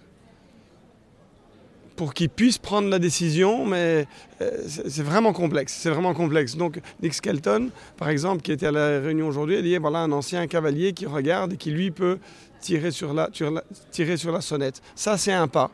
pour 1.96 2.14
qu'il 2.14 2.30
puisse 2.30 2.58
prendre 2.58 2.90
la 2.90 3.00
décision, 3.00 3.66
mais 3.66 4.08
euh, 4.42 4.50
c'est 4.68 5.04
vraiment 5.04 5.34
complexe. 5.34 5.74
C'est 5.74 5.90
vraiment 5.90 6.14
complexe. 6.14 6.56
Donc, 6.56 6.80
Nick 7.02 7.14
Skelton, 7.14 7.70
par 7.98 8.10
exemple, 8.10 8.42
qui 8.42 8.52
était 8.52 8.68
à 8.68 8.72
la 8.72 9.00
réunion 9.00 9.28
aujourd'hui, 9.28 9.58
a 9.58 9.62
dit 9.62 9.78
voilà 9.78 10.00
un 10.00 10.12
ancien 10.12 10.46
cavalier 10.48 10.94
qui 10.94 11.06
regarde 11.06 11.54
et 11.54 11.58
qui 11.58 11.72
lui 11.72 11.92
peut 11.92 12.18
tirer 12.62 12.92
sur 12.92 13.14
la, 13.14 13.30
tirer 13.92 14.18
sur 14.18 14.32
la 14.32 14.42
sonnette. 14.42 14.82
Ça, 14.96 15.18
c'est 15.18 15.34
un 15.34 15.48
pas, 15.48 15.70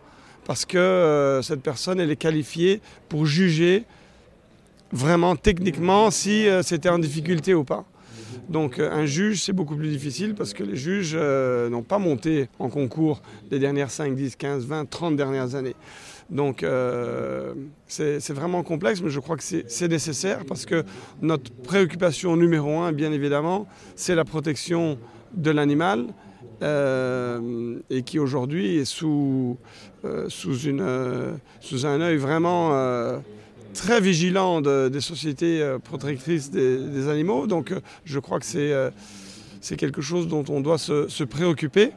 parce 0.46 0.66
que 0.66 0.78
euh, 0.78 1.42
cette 1.42 1.62
personne, 1.62 2.00
elle 2.00 2.12
est 2.12 2.16
qualifiée 2.16 2.82
pour 3.08 3.26
juger 3.26 3.86
vraiment 4.92 5.36
techniquement 5.36 6.10
si 6.10 6.48
euh, 6.48 6.64
c'était 6.64 6.90
en 6.90 7.00
difficulté 7.00 7.54
ou 7.54 7.64
pas. 7.64 7.86
Donc 8.48 8.80
un 8.80 9.06
juge, 9.06 9.44
c'est 9.44 9.54
beaucoup 9.54 9.76
plus 9.76 9.90
difficile 9.90 10.34
parce 10.34 10.54
que 10.54 10.64
les 10.64 10.76
juges 10.76 11.16
n'ont 11.16 11.84
pas 11.84 12.00
monté 12.00 12.48
en 12.58 12.70
concours 12.70 13.22
les 13.52 13.60
dernières 13.60 13.92
5, 13.92 14.16
10, 14.16 14.36
15, 14.36 14.66
20, 14.66 14.90
30 14.90 15.16
dernières 15.16 15.56
années. 15.56 15.76
Donc 16.30 16.62
euh, 16.62 17.54
c'est 17.88 18.30
vraiment 18.32 18.62
complexe, 18.64 19.02
mais 19.02 19.10
je 19.10 19.20
crois 19.20 19.36
que 19.36 19.44
c'est 19.44 19.88
nécessaire 19.88 20.46
parce 20.46 20.66
que 20.66 20.84
notre 21.22 21.52
préoccupation 21.52 22.36
numéro 22.36 22.80
un, 22.80 22.92
bien 22.92 23.12
évidemment, 23.12 23.68
c'est 23.96 24.16
la 24.16 24.26
protection 24.26 25.00
de 25.34 25.50
l'animal 25.50 26.08
euh, 26.62 27.80
et 27.90 28.04
qui 28.04 28.20
aujourd'hui 28.20 28.78
est 28.78 28.86
sous, 28.86 29.58
euh, 30.06 30.30
sous, 30.30 30.54
sous 31.62 31.86
un 31.86 32.02
œil 32.02 32.18
vraiment 32.18 33.20
très 33.74 34.00
vigilant 34.00 34.62
des 34.62 35.02
sociétés 35.02 35.78
protectrices 35.84 36.52
des, 36.52 37.08
animaux. 37.08 37.48
Donc 37.48 37.74
je 38.06 38.20
crois 38.20 38.40
que 38.40 38.46
c'est 38.46 39.78
quelque 39.78 40.02
chose 40.02 40.28
dont 40.28 40.46
on 40.50 40.62
doit 40.62 40.78
se 40.78 41.24
préoccuper. 41.24 41.92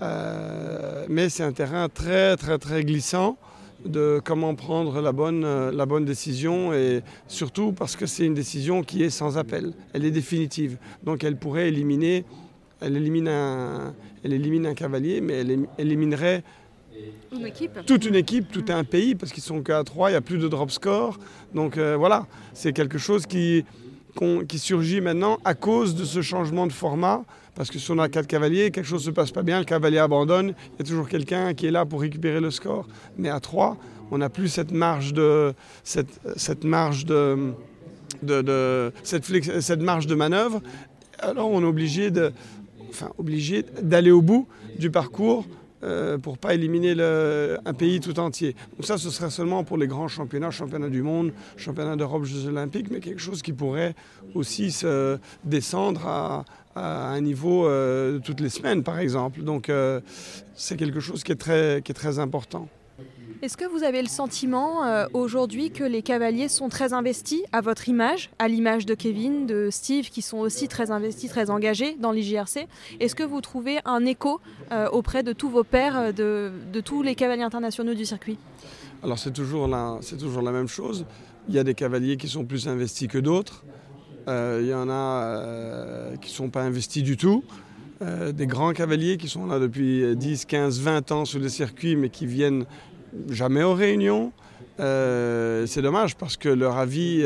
Euh, 0.00 1.06
mais 1.08 1.28
c'est 1.28 1.42
un 1.42 1.52
terrain 1.52 1.88
très 1.88 2.36
très 2.36 2.58
très 2.58 2.84
glissant 2.84 3.36
de 3.84 4.20
comment 4.24 4.54
prendre 4.54 5.00
la 5.00 5.12
bonne, 5.12 5.44
euh, 5.44 5.72
la 5.72 5.86
bonne 5.86 6.04
décision 6.04 6.72
et 6.72 7.02
surtout 7.28 7.72
parce 7.72 7.96
que 7.96 8.06
c'est 8.06 8.24
une 8.24 8.34
décision 8.34 8.82
qui 8.82 9.02
est 9.02 9.10
sans 9.10 9.38
appel, 9.38 9.72
elle 9.92 10.04
est 10.04 10.10
définitive. 10.10 10.78
Donc 11.02 11.24
elle 11.24 11.36
pourrait 11.36 11.68
éliminer, 11.68 12.24
elle 12.80 12.96
élimine 12.96 13.28
un, 13.28 13.94
elle 14.24 14.32
élimine 14.32 14.66
un 14.66 14.74
cavalier, 14.74 15.20
mais 15.20 15.34
elle 15.34 15.66
éliminerait 15.78 16.42
une 17.32 17.46
équipe. 17.46 17.78
toute 17.86 18.04
une 18.04 18.14
équipe, 18.14 18.52
tout 18.52 18.64
un 18.68 18.84
pays, 18.84 19.14
parce 19.14 19.32
qu'ils 19.32 19.42
sont 19.42 19.62
qu'à 19.62 19.82
3, 19.82 20.10
il 20.10 20.12
n'y 20.12 20.16
a 20.16 20.20
plus 20.20 20.38
de 20.38 20.48
drop 20.48 20.70
score. 20.70 21.18
Donc 21.54 21.76
euh, 21.76 21.96
voilà, 21.96 22.26
c'est 22.52 22.72
quelque 22.72 22.98
chose 22.98 23.26
qui, 23.26 23.64
qui 24.48 24.58
surgit 24.58 25.00
maintenant 25.00 25.38
à 25.44 25.54
cause 25.54 25.94
de 25.94 26.04
ce 26.04 26.22
changement 26.22 26.66
de 26.66 26.72
format 26.72 27.24
parce 27.54 27.70
que 27.70 27.78
si 27.78 27.90
on 27.90 27.98
a 27.98 28.08
quatre 28.08 28.26
cavaliers, 28.26 28.70
quelque 28.70 28.86
chose 28.86 29.02
ne 29.02 29.10
se 29.10 29.14
passe 29.14 29.30
pas 29.30 29.42
bien, 29.42 29.58
le 29.58 29.64
cavalier 29.64 29.98
abandonne, 29.98 30.54
il 30.74 30.78
y 30.78 30.82
a 30.82 30.84
toujours 30.84 31.08
quelqu'un 31.08 31.52
qui 31.54 31.66
est 31.66 31.70
là 31.70 31.84
pour 31.84 32.00
récupérer 32.00 32.40
le 32.40 32.50
score. 32.50 32.86
Mais 33.18 33.28
à 33.28 33.40
trois, 33.40 33.76
on 34.10 34.18
n'a 34.18 34.30
plus 34.30 34.48
cette 34.48 34.72
marge 34.72 35.12
de, 35.12 35.52
cette, 35.84 36.20
cette 36.36 36.64
marge 36.64 37.04
de, 37.04 37.52
cette, 39.02 39.60
cette 39.60 39.82
marge 39.82 40.06
de 40.06 40.14
manœuvre. 40.14 40.62
Alors 41.18 41.50
on 41.50 41.60
est 41.60 41.66
obligé 41.66 42.10
de, 42.10 42.32
enfin, 42.90 43.10
obligé 43.18 43.64
d'aller 43.82 44.10
au 44.10 44.22
bout 44.22 44.48
du 44.78 44.90
parcours 44.90 45.46
euh, 45.82 46.18
pour 46.18 46.38
pas 46.38 46.54
éliminer 46.54 46.94
un 47.00 47.74
pays 47.74 48.00
tout 48.00 48.18
entier. 48.18 48.54
Donc 48.76 48.86
ça, 48.86 48.98
ce 48.98 49.10
serait 49.10 49.30
seulement 49.30 49.64
pour 49.64 49.78
les 49.78 49.86
grands 49.86 50.08
championnats, 50.08 50.50
championnats 50.50 50.88
du 50.88 51.02
monde, 51.02 51.32
championnats 51.56 51.96
d'Europe, 51.96 52.24
Jeux 52.24 52.46
olympiques, 52.48 52.88
mais 52.90 53.00
quelque 53.00 53.20
chose 53.20 53.42
qui 53.42 53.52
pourrait 53.52 53.94
aussi 54.34 54.70
se 54.70 55.18
descendre 55.44 56.06
à, 56.06 56.44
à 56.74 57.08
un 57.08 57.20
niveau 57.20 57.66
euh, 57.66 58.18
toutes 58.18 58.40
les 58.40 58.48
semaines, 58.48 58.82
par 58.82 58.98
exemple. 58.98 59.42
Donc 59.42 59.68
euh, 59.68 60.00
c'est 60.54 60.76
quelque 60.76 61.00
chose 61.00 61.22
qui 61.22 61.32
est 61.32 61.36
très, 61.36 61.82
qui 61.84 61.92
est 61.92 61.94
très 61.94 62.18
important. 62.18 62.68
Est-ce 63.42 63.56
que 63.56 63.64
vous 63.64 63.82
avez 63.82 64.00
le 64.02 64.08
sentiment 64.08 64.84
euh, 64.84 65.06
aujourd'hui 65.14 65.70
que 65.72 65.82
les 65.82 66.02
cavaliers 66.02 66.48
sont 66.48 66.68
très 66.68 66.92
investis 66.92 67.42
à 67.50 67.60
votre 67.60 67.88
image, 67.88 68.30
à 68.38 68.46
l'image 68.46 68.86
de 68.86 68.94
Kevin, 68.94 69.46
de 69.46 69.68
Steve, 69.70 70.10
qui 70.10 70.22
sont 70.22 70.38
aussi 70.38 70.68
très 70.68 70.92
investis, 70.92 71.28
très 71.28 71.50
engagés 71.50 71.96
dans 72.00 72.12
l'IJRC 72.12 72.68
Est-ce 73.00 73.16
que 73.16 73.24
vous 73.24 73.40
trouvez 73.40 73.80
un 73.84 74.04
écho 74.06 74.40
auprès 74.92 75.22
de 75.24 75.32
tous 75.32 75.48
vos 75.48 75.64
pairs, 75.64 76.14
de, 76.14 76.52
de, 76.72 76.80
tous 76.80 77.02
les 77.02 77.16
cavaliers 77.16 77.42
internationaux 77.42 77.94
du 77.94 78.04
circuit? 78.04 78.38
Alors 79.02 79.18
c'est 79.18 79.32
toujours, 79.32 79.66
la, 79.66 79.98
la 80.42 80.52
même 80.52 80.68
chose. 80.68 81.04
Il 81.48 81.54
y 81.54 81.58
a 81.58 81.64
des 81.64 81.74
cavaliers 81.74 82.16
qui 82.16 82.28
sont 82.28 82.44
plus 82.44 82.68
investis 82.68 83.08
que 83.08 83.18
d'autres. 83.18 83.64
Euh, 84.28 84.60
il 84.62 84.68
y 84.68 84.74
en 84.74 84.88
a 84.88 84.92
euh, 84.92 86.16
qui 86.16 86.30
ne 86.30 86.34
sont 86.34 86.50
pas 86.50 86.62
investis 86.62 87.02
du 87.02 87.16
tout. 87.16 87.42
Euh, 88.00 88.32
des 88.32 88.46
grands 88.46 88.72
cavaliers 88.72 89.16
qui 89.16 89.28
sont 89.28 89.46
là 89.46 89.58
depuis 89.58 90.16
10, 90.16 90.44
15, 90.44 90.80
20 90.80 91.12
ans 91.12 91.24
sur 91.24 91.38
les 91.38 91.48
circuits 91.48 91.96
mais 91.96 92.08
qui 92.08 92.26
viennent 92.26 92.64
jamais 93.30 93.62
aux 93.62 93.74
réunions. 93.74 94.32
c'est 94.78 95.82
dommage 95.82 96.16
parce 96.16 96.36
que 96.36 96.48
leur 96.48 96.76
avis 96.76 97.24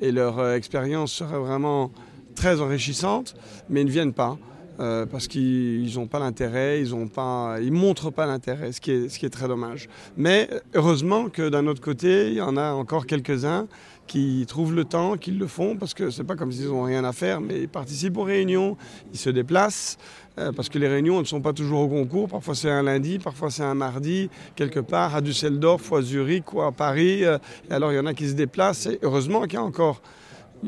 et 0.00 0.12
leur 0.12 0.52
expérience 0.52 1.12
seraient 1.12 1.38
vraiment 1.38 1.90
très 2.34 2.60
enrichissantes, 2.60 3.34
mais 3.68 3.82
ils 3.82 3.86
ne 3.86 3.90
viennent 3.90 4.14
pas. 4.14 4.38
Euh, 4.80 5.04
parce 5.04 5.28
qu'ils 5.28 5.92
n'ont 5.96 6.06
pas 6.06 6.18
l'intérêt, 6.18 6.80
ils 6.80 6.94
ne 6.94 7.70
montrent 7.70 8.10
pas 8.10 8.24
l'intérêt, 8.24 8.72
ce, 8.72 8.80
qui 8.80 8.92
est, 8.92 9.30
très 9.30 9.46
dommage. 9.46 9.90
Mais 10.16 10.48
heureusement 10.74 11.28
que 11.28 11.50
d'un 11.50 11.66
autre 11.66 11.82
côté, 11.82 12.28
il 12.28 12.34
y 12.34 12.40
en 12.40 12.56
a 12.56 12.72
encore 12.72 13.04
quelques-uns 13.04 13.66
qui 14.06 14.46
trouvent 14.48 14.74
le 14.74 14.86
temps, 14.86 15.18
qui 15.18 15.32
le 15.32 15.46
font, 15.46 15.76
parce 15.76 15.92
que 15.92 16.08
c'est 16.08 16.24
pas 16.24 16.34
comme 16.34 16.50
s'ils 16.50 16.68
n'ont 16.68 16.84
rien 16.84 17.04
à 17.04 17.12
faire, 17.12 17.42
mais 17.42 17.60
ils 17.60 17.68
participent 17.68 18.16
aux 18.16 18.22
réunions, 18.22 18.78
ils 19.12 19.18
se 19.18 19.28
déplacent, 19.28 19.98
euh, 20.29 20.29
parce 20.54 20.68
que 20.68 20.78
les 20.78 20.88
réunions 20.88 21.20
ne 21.20 21.24
sont 21.24 21.40
pas 21.40 21.52
toujours 21.52 21.80
au 21.80 21.88
concours, 21.88 22.28
parfois 22.28 22.54
c'est 22.54 22.70
un 22.70 22.82
lundi, 22.82 23.18
parfois 23.18 23.50
c'est 23.50 23.62
un 23.62 23.74
mardi, 23.74 24.30
quelque 24.56 24.80
part 24.80 25.14
à 25.14 25.20
Düsseldorf 25.20 25.90
ou 25.90 25.96
à 25.96 26.02
Zurich 26.02 26.52
ou 26.52 26.62
à 26.62 26.72
Paris, 26.72 27.24
euh, 27.24 27.38
et 27.70 27.74
alors 27.74 27.92
il 27.92 27.96
y 27.96 27.98
en 27.98 28.06
a 28.06 28.14
qui 28.14 28.28
se 28.28 28.34
déplacent, 28.34 28.86
et 28.86 28.98
heureusement 29.02 29.42
qu'il 29.42 29.54
y 29.54 29.56
a 29.56 29.62
encore 29.62 30.00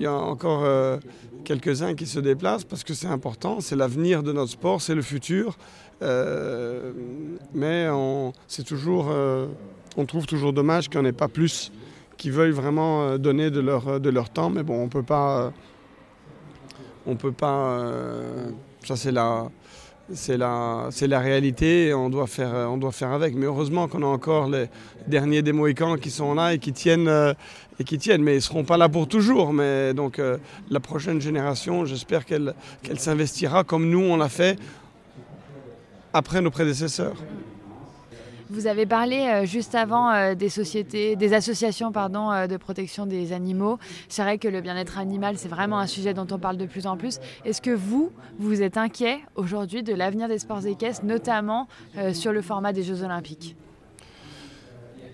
a 0.05 0.11
encore 0.11 0.65
euh, 0.65 0.99
quelques-uns 1.45 1.95
qui 1.95 2.07
se 2.07 2.19
déplacent 2.19 2.65
parce 2.65 2.85
que 2.85 2.95
c'est 2.95 3.07
important, 3.07 3.61
c'est 3.61 3.77
l'avenir 3.77 4.23
de 4.23 4.33
notre 4.33 4.51
sport, 4.51 4.81
c'est 4.81 4.95
le 4.95 5.03
futur. 5.03 5.57
Euh, 6.03 6.93
mais 7.55 7.89
on, 7.91 8.33
toujours, 8.67 9.09
euh, 9.11 9.47
on 9.97 10.05
trouve 10.07 10.27
toujours 10.27 10.53
dommage 10.53 10.89
qu'il 10.89 11.01
n'y 11.01 11.07
en 11.07 11.09
ait 11.09 11.13
pas 11.13 11.29
plus 11.29 11.71
qui 12.17 12.31
veuillent 12.31 12.51
vraiment 12.51 13.19
donner 13.19 13.51
de 13.51 13.61
leur, 13.61 14.01
de 14.01 14.11
leur 14.11 14.31
temps. 14.31 14.51
Mais 14.51 14.63
bon, 14.63 14.77
on 14.77 14.85
ne 14.85 14.91
peut 14.91 15.03
pas. 15.03 15.53
on 17.07 17.17
peut 17.17 17.33
pas. 17.33 17.91
ça, 18.85 18.97
c'est 18.97 19.11
la 19.11 19.49
c'est 20.15 20.37
la, 20.37 20.89
la 21.01 21.21
réalité 21.21 21.95
on 21.95 22.11
doit, 22.11 22.27
faire, 22.27 23.13
avec. 23.13 23.35
Mais 23.35 23.47
heureusement 23.47 23.89
qu'on 23.89 24.03
a 24.03 24.07
encore 24.07 24.49
les 24.49 24.67
derniers 25.07 25.43
des 25.43 25.53
Mohicans 25.53 25.97
qui 25.97 26.11
sont 26.11 26.35
là 26.35 26.55
et 26.55 26.59
qui 26.59 26.73
tiennent, 26.73 27.09
euh, 27.09 27.35
mais 27.79 28.33
ils 28.33 28.37
ne 28.37 28.41
seront 28.41 28.65
pas 28.65 28.77
là 28.77 28.89
pour 28.89 29.09
toujours. 29.09 29.53
Mais 29.53 29.95
donc 29.95 30.19
euh, 30.19 30.39
la 30.71 30.81
prochaine 30.81 31.21
génération, 31.21 31.85
j'espère 31.85 32.25
qu'elle, 32.25 32.55
qu'elle 32.83 32.99
s'investira 32.99 33.65
comme 33.65 33.89
nous 33.89 34.01
on 34.01 34.17
l'a 34.17 34.29
fait 34.29 34.59
après 36.13 36.41
nos 36.41 36.51
prédécesseurs. 36.51 37.17
Vous 38.53 38.67
avez 38.67 38.85
parlé 38.85 39.17
euh, 39.17 39.47
juste 39.47 39.75
avant 39.75 40.11
euh, 40.11 40.35
des 40.35 40.51
sociétés, 40.51 41.17
des 41.17 41.33
associations 41.33 41.91
pardon, 41.91 42.31
euh, 42.31 42.47
de 42.47 42.59
protection 42.59 43.07
des 43.07 43.33
animaux. 43.33 43.79
C'est 44.11 44.21
vrai 44.21 44.37
que 44.37 44.47
le 44.47 44.61
bien-être 44.61 44.99
animal, 44.99 45.39
c'est 45.39 45.49
vraiment 45.49 45.79
un 45.79 45.87
sujet 45.87 46.13
dont 46.13 46.27
on 46.31 46.39
parle 46.39 46.59
de 46.59 46.67
plus 46.67 46.87
en 46.87 46.99
plus. 46.99 47.19
Est-ce 47.47 47.63
que 47.63 47.71
vous, 47.71 48.13
vous 48.39 48.61
êtes 48.61 48.77
inquiet 48.77 49.21
aujourd'hui 49.37 49.83
de 49.83 49.95
l'avenir 49.95 50.29
des 50.29 50.39
sports 50.39 50.67
équestres, 50.67 51.07
notamment 51.07 51.67
sur 52.13 52.31
le 52.31 52.43
format 52.43 52.75
des 52.75 52.83
Jeux 52.83 53.03
Olympiques? 53.03 53.57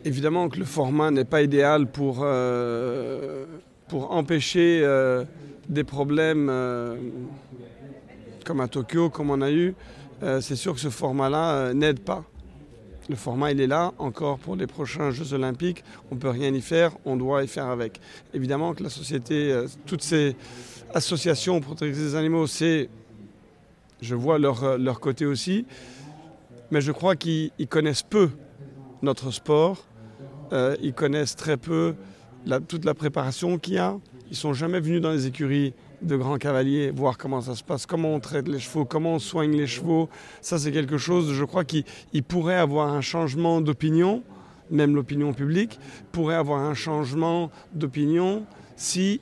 Évidemment 0.05 0.49
que 0.49 0.59
le 0.59 0.65
format 0.65 1.13
n'est 1.13 1.25
pas 1.25 1.43
idéal 1.43 1.87
pour, 1.87 2.27
pour 3.89 4.13
empêcher 4.13 4.85
des 5.69 5.85
problèmes 5.85 6.51
comme 8.45 8.61
à 8.61 8.67
Tokyo, 8.67 9.11
comme 9.11 9.31
on 9.31 9.43
a 9.43 9.51
eu. 9.53 9.75
c'est 10.41 10.57
sûr 10.57 10.75
que 10.75 10.81
ce 10.81 10.91
format-là 10.91 11.73
n'aide 11.73 12.01
pas. 12.01 12.25
Le 13.09 13.17
format, 13.17 13.53
il 13.53 13.61
est 13.61 13.67
là 13.67 13.95
encore 13.99 14.39
pour 14.39 14.55
les 14.55 14.67
prochains 14.67 15.11
Jeux 15.11 15.33
Olympiques. 15.33 15.83
On 16.11 16.17
ne 16.17 16.21
peut 16.21 16.29
rien 16.29 16.53
y 16.53 16.61
faire, 16.61 16.93
on 17.07 17.17
doit 17.17 17.43
y 17.43 17.49
faire 17.49 17.67
avec. 17.67 18.01
Évidemment 18.35 18.75
que 18.75 18.83
la 18.83 18.91
société, 18.91 19.51
euh, 19.51 19.67
toutes 19.87 20.03
ces 20.03 20.37
associations 20.93 21.61
pour 21.61 21.75
protéger 21.75 22.03
les 22.03 22.15
animaux, 22.17 22.47
c'est, 22.47 22.91
je 24.03 24.15
vois 24.15 24.39
leur, 24.39 24.63
euh, 24.63 24.77
leur 24.77 25.01
côté 25.01 25.25
aussi, 25.25 25.65
mais 26.71 26.83
je 26.83 26.93
crois 26.93 27.17
qu'ils 27.17 27.51
connaissent 27.71 28.03
peu 28.03 28.29
notre 29.01 29.31
sport, 29.31 29.87
euh, 30.53 30.77
ils 30.83 30.93
connaissent 30.93 31.37
très 31.37 31.57
peu 31.57 31.95
toute 32.69 32.85
la 32.85 32.95
préparation 32.95 33.59
qu'il 33.59 33.75
y 33.75 33.79
a. 33.79 33.97
Ils 34.31 34.37
sont 34.37 34.53
jamais 34.53 34.81
venus 34.81 35.01
dans 35.01 35.13
les 35.13 35.27
écuries 35.27 35.73
de 36.03 36.17
grands 36.17 36.39
cavaliers, 36.39 36.91
voir 36.91 37.19
comment 37.19 37.41
ça 37.41 37.55
se 37.55 37.65
passe, 37.65 37.87
comment 37.87 38.15
on 38.15 38.21
traite 38.21 38.49
les 38.49 38.59
chevaux, 38.59 38.85
comment 38.85 39.15
on 39.15 39.19
soigne 39.19 39.57
les 39.57 39.67
chevaux. 39.67 40.09
Ça, 40.41 40.59
c'est 40.59 40.73
quelque 40.73 40.99
chose, 40.99 41.33
je 41.33 41.45
crois, 41.45 41.65
qui 41.65 41.85
pourrait 42.27 42.57
avoir 42.57 42.93
un 42.93 43.01
changement 43.01 43.61
d'opinion, 43.61 44.23
même 44.71 44.95
l'opinion 44.95 45.33
publique, 45.33 45.79
pourrait 46.13 46.37
avoir 46.37 46.61
un 46.61 46.75
changement 46.75 47.51
d'opinion 47.73 48.45
si 48.77 49.21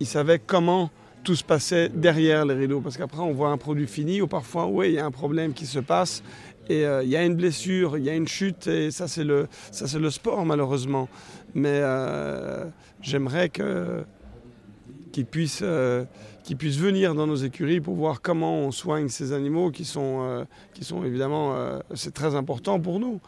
ils 0.00 0.06
savaient 0.06 0.38
comment 0.38 0.90
tout 1.22 1.36
se 1.36 1.44
passait 1.44 1.88
derrière 1.88 2.44
les 2.44 2.54
rideaux. 2.54 2.80
Parce 2.80 2.96
qu'après, 2.96 3.20
on 3.20 3.32
voit 3.32 3.50
un 3.50 3.56
produit 3.56 3.86
fini 3.86 4.20
ou 4.20 4.26
parfois, 4.26 4.66
oui, 4.66 4.88
il 4.88 4.94
y 4.94 4.98
a 4.98 5.06
un 5.06 5.10
problème 5.10 5.52
qui 5.52 5.66
se 5.66 5.78
passe 5.78 6.22
et 6.68 6.84
euh, 6.84 7.02
il 7.02 7.10
y 7.10 7.16
a 7.16 7.24
une 7.24 7.36
blessure, 7.36 7.96
il 7.98 8.04
y 8.04 8.10
a 8.10 8.14
une 8.14 8.28
chute 8.28 8.66
et 8.66 8.90
ça, 8.90 9.08
c'est 9.08 9.24
le, 9.24 9.48
le 9.98 10.10
sport, 10.10 10.44
malheureusement. 10.44 11.08
Mais 11.54 11.80
euh, 11.82 12.64
j'aimerais 13.00 13.48
que 13.48 14.04
qui 15.12 15.24
puissent, 15.24 15.60
euh, 15.62 16.04
venir 16.50 17.14
dans 17.14 17.26
nos 17.26 17.36
écuries 17.36 17.80
pour 17.80 17.94
voir 17.94 18.20
comment 18.20 18.58
on 18.58 18.72
soigne 18.72 19.08
ces 19.08 19.32
animaux 19.32 19.70
qui 19.70 19.84
sont, 19.84 20.22
euh, 20.22 20.44
qui 20.74 20.84
sont 20.84 21.04
évidemment, 21.04 21.54
euh, 21.54 21.78
c'est 21.94 22.14
très 22.14 22.34
important 22.34 22.80
pour 22.80 22.98
nous. 22.98 23.20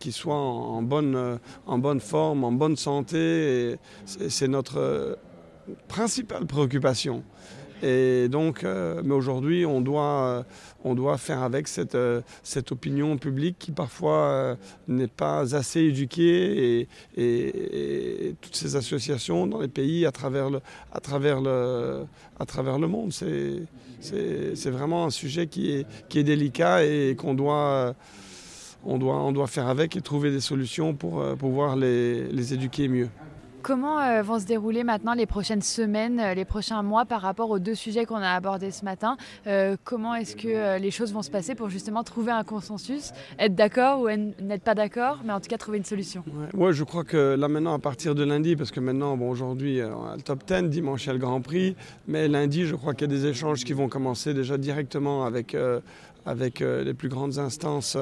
qu'ils 0.00 0.12
soient 0.12 0.36
en, 0.36 0.82
bonne, 0.82 1.38
en 1.66 1.78
bonne 1.78 2.00
forme, 2.00 2.44
en 2.44 2.52
bonne 2.52 2.76
santé. 2.76 3.76
C'est 4.04 4.48
notre 4.48 5.16
principale 5.88 6.44
préoccupation. 6.44 7.22
Et 7.84 8.28
donc, 8.30 8.64
euh, 8.64 9.02
mais 9.04 9.12
aujourd'hui, 9.12 9.66
on 9.66 9.82
doit, 9.82 10.24
euh, 10.24 10.42
on 10.84 10.94
doit 10.94 11.18
faire 11.18 11.42
avec 11.42 11.68
cette, 11.68 11.94
euh, 11.94 12.22
cette 12.42 12.72
opinion 12.72 13.18
publique 13.18 13.56
qui 13.58 13.72
parfois 13.72 14.56
n'est 14.88 15.06
pas 15.06 15.54
assez 15.54 15.80
éduquée 15.80 16.88
et, 17.14 18.34
toutes 18.40 18.56
ces 18.56 18.76
associations 18.76 19.46
dans 19.46 19.60
les 19.60 19.68
pays 19.68 20.06
à 20.06 20.12
travers 20.12 20.48
le, 20.48 20.60
à 20.92 21.00
travers 21.00 21.42
le, 21.42 22.04
à 22.40 22.46
travers 22.46 22.78
le 22.78 22.88
monde. 22.88 23.12
C'est 23.12 24.70
vraiment 24.70 25.04
un 25.04 25.10
sujet 25.10 25.46
qui 25.46 25.72
est, 25.72 25.86
qui 26.08 26.20
est 26.20 26.24
délicat 26.24 26.86
et 26.86 27.14
qu'on 27.16 27.34
doit, 27.34 27.94
on 28.82 28.96
doit, 28.96 29.22
on 29.22 29.32
doit 29.32 29.46
faire 29.46 29.68
avec 29.68 29.94
et 29.94 30.00
trouver 30.00 30.30
des 30.30 30.40
solutions 30.40 30.94
pour 30.94 31.22
pouvoir 31.36 31.76
les, 31.76 32.28
les 32.28 32.54
éduquer 32.54 32.88
mieux. 32.88 33.10
Comment 33.64 33.98
euh, 33.98 34.20
vont 34.20 34.38
se 34.38 34.44
dérouler 34.44 34.84
maintenant 34.84 35.14
les 35.14 35.24
prochaines 35.24 35.62
semaines, 35.62 36.20
euh, 36.20 36.34
les 36.34 36.44
prochains 36.44 36.82
mois 36.82 37.06
par 37.06 37.22
rapport 37.22 37.48
aux 37.48 37.58
deux 37.58 37.74
sujets 37.74 38.04
qu'on 38.04 38.16
a 38.16 38.28
abordés 38.28 38.70
ce 38.70 38.84
matin? 38.84 39.16
Euh, 39.46 39.76
Comment 39.84 40.14
est-ce 40.14 40.36
que 40.36 40.78
les 40.78 40.90
choses 40.90 41.14
vont 41.14 41.22
se 41.22 41.30
passer 41.30 41.54
pour 41.54 41.70
justement 41.70 42.04
trouver 42.04 42.30
un 42.30 42.44
consensus, 42.44 43.12
être 43.38 43.54
d'accord 43.54 44.02
ou 44.02 44.08
n'être 44.10 44.62
pas 44.62 44.74
d'accord, 44.74 45.20
mais 45.24 45.32
en 45.32 45.40
tout 45.40 45.48
cas 45.48 45.56
trouver 45.56 45.78
une 45.78 45.84
solution? 45.86 46.24
Ouais. 46.52 46.74
je 46.74 46.84
crois 46.84 47.04
que 47.04 47.36
là 47.36 47.48
maintenant, 47.48 47.72
à 47.72 47.78
partir 47.78 48.14
de 48.14 48.22
lundi, 48.22 48.54
parce 48.54 48.70
que 48.70 48.80
maintenant, 48.80 49.16
bon, 49.16 49.30
aujourd'hui, 49.30 49.80
on 49.82 50.08
a 50.08 50.16
le 50.16 50.22
top 50.22 50.44
10, 50.46 50.64
dimanche, 50.68 51.04
il 51.04 51.06
y 51.06 51.10
a 51.10 51.12
le 51.14 51.18
Grand 51.18 51.40
Prix, 51.40 51.74
mais 52.06 52.28
lundi, 52.28 52.66
je 52.66 52.74
crois 52.74 52.92
qu'il 52.92 53.10
y 53.10 53.14
a 53.14 53.16
des 53.16 53.24
échanges 53.24 53.64
qui 53.64 53.72
vont 53.72 53.88
commencer 53.88 54.34
déjà 54.34 54.58
directement 54.58 55.24
avec, 55.24 55.56
avec 56.26 56.60
les 56.60 56.94
plus 56.94 57.08
grandes 57.08 57.38
instances 57.38 57.96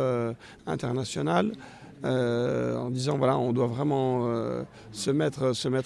internationales. 0.66 1.53
Euh, 2.05 2.77
en 2.79 2.91
disant 2.91 3.17
voilà, 3.17 3.38
on 3.38 3.53
doit 3.53 3.69
vraiment 3.69 4.27
euh, 4.27 4.65
se, 4.91 5.11
mettre, 5.12 5.45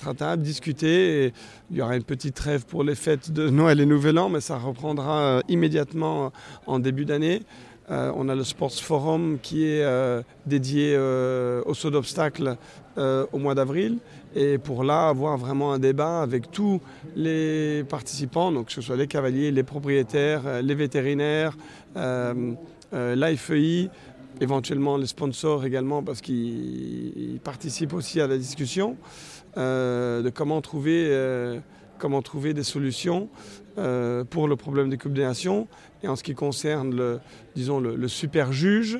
à 0.09 0.15
table, 0.15 0.43
discuter. 0.43 1.33
Il 1.71 1.77
y 1.77 1.83
aura 1.83 1.97
une 1.97 2.05
petite 2.05 2.35
trêve 2.35 2.65
pour 2.65 2.85
les 2.85 2.95
fêtes 2.95 3.31
de 3.31 3.51
Noël 3.51 3.81
et 3.81 3.87
Nouvel 3.87 4.19
An, 4.19 4.31
mais 4.31 4.41
ça 4.41 4.57
reprendra 4.57 5.21
euh, 5.21 5.41
immédiatement 5.49 6.33
en 6.67 6.79
début 6.79 7.05
d'année. 7.05 7.43
on 7.91 8.29
a 8.29 8.35
le 8.35 8.45
Sports 8.45 8.81
Forum 8.81 9.39
qui 9.43 9.65
est 9.65 9.85
dédié 10.47 10.97
au 10.99 11.75
saut 11.75 11.91
d'obstacles 11.91 12.57
au 12.97 13.39
mois 13.39 13.55
d'avril. 13.55 13.99
Et 14.35 14.59
pour 14.59 14.85
là, 14.85 15.09
avoir 15.09 15.37
vraiment 15.39 15.73
un 15.73 15.79
débat 15.79 16.21
avec 16.23 16.51
tous 16.51 16.81
les 17.15 17.85
participants, 17.89 18.51
donc 18.53 18.67
que 18.67 18.73
ce 18.73 18.81
soit 18.81 18.97
les 18.97 19.07
cavaliers, 19.07 19.51
les 19.53 19.63
propriétaires, 19.63 20.63
les 20.63 20.75
vétérinaires, 20.75 21.57
l'AFEI, 22.93 23.91
éventuellement 24.41 24.97
les 24.97 25.07
sponsors 25.07 25.65
également 25.65 26.03
parce 26.03 26.21
qu'ils 26.21 27.41
participent 27.43 27.95
aussi 27.95 28.21
à 28.21 28.27
la 28.27 28.37
discussion 28.37 28.97
euh, 29.57 30.23
de 30.23 30.31
comment 30.31 30.61
trouver, 30.61 31.07
euh, 31.09 31.59
comment 31.99 32.23
trouver 32.23 32.53
des 32.55 32.63
solutions 32.63 33.29
euh, 33.79 34.25
pour 34.25 34.49
le 34.49 34.57
problème 34.57 34.91
des 34.91 34.99
coupes 34.99 35.15
des 35.15 35.25
nations. 35.25 35.69
Et 36.03 36.09
en 36.09 36.17
ce 36.17 36.23
qui 36.23 36.35
concerne 36.35 36.95
le, 36.95 37.21
disons, 37.55 37.81
le, 37.81 38.09
super 38.09 38.53
juge, 38.53 38.99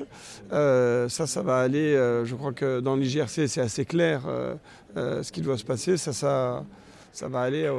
ça, 0.49 1.07
ça 1.09 1.41
va 1.41 1.57
aller, 1.57 1.93
je 2.23 2.35
crois 2.35 2.53
que 2.53 2.79
dans 2.79 2.95
l'IGRC 2.95 3.47
c'est 3.47 3.61
assez 3.61 3.85
clair 3.85 4.23
ce 4.95 5.31
qui 5.31 5.41
doit 5.41 5.57
se 5.57 5.63
passer, 5.63 5.95
ça, 5.95 6.11
ça, 6.11 6.65
ça 7.13 7.27
va 7.27 7.41
aller 7.41 7.69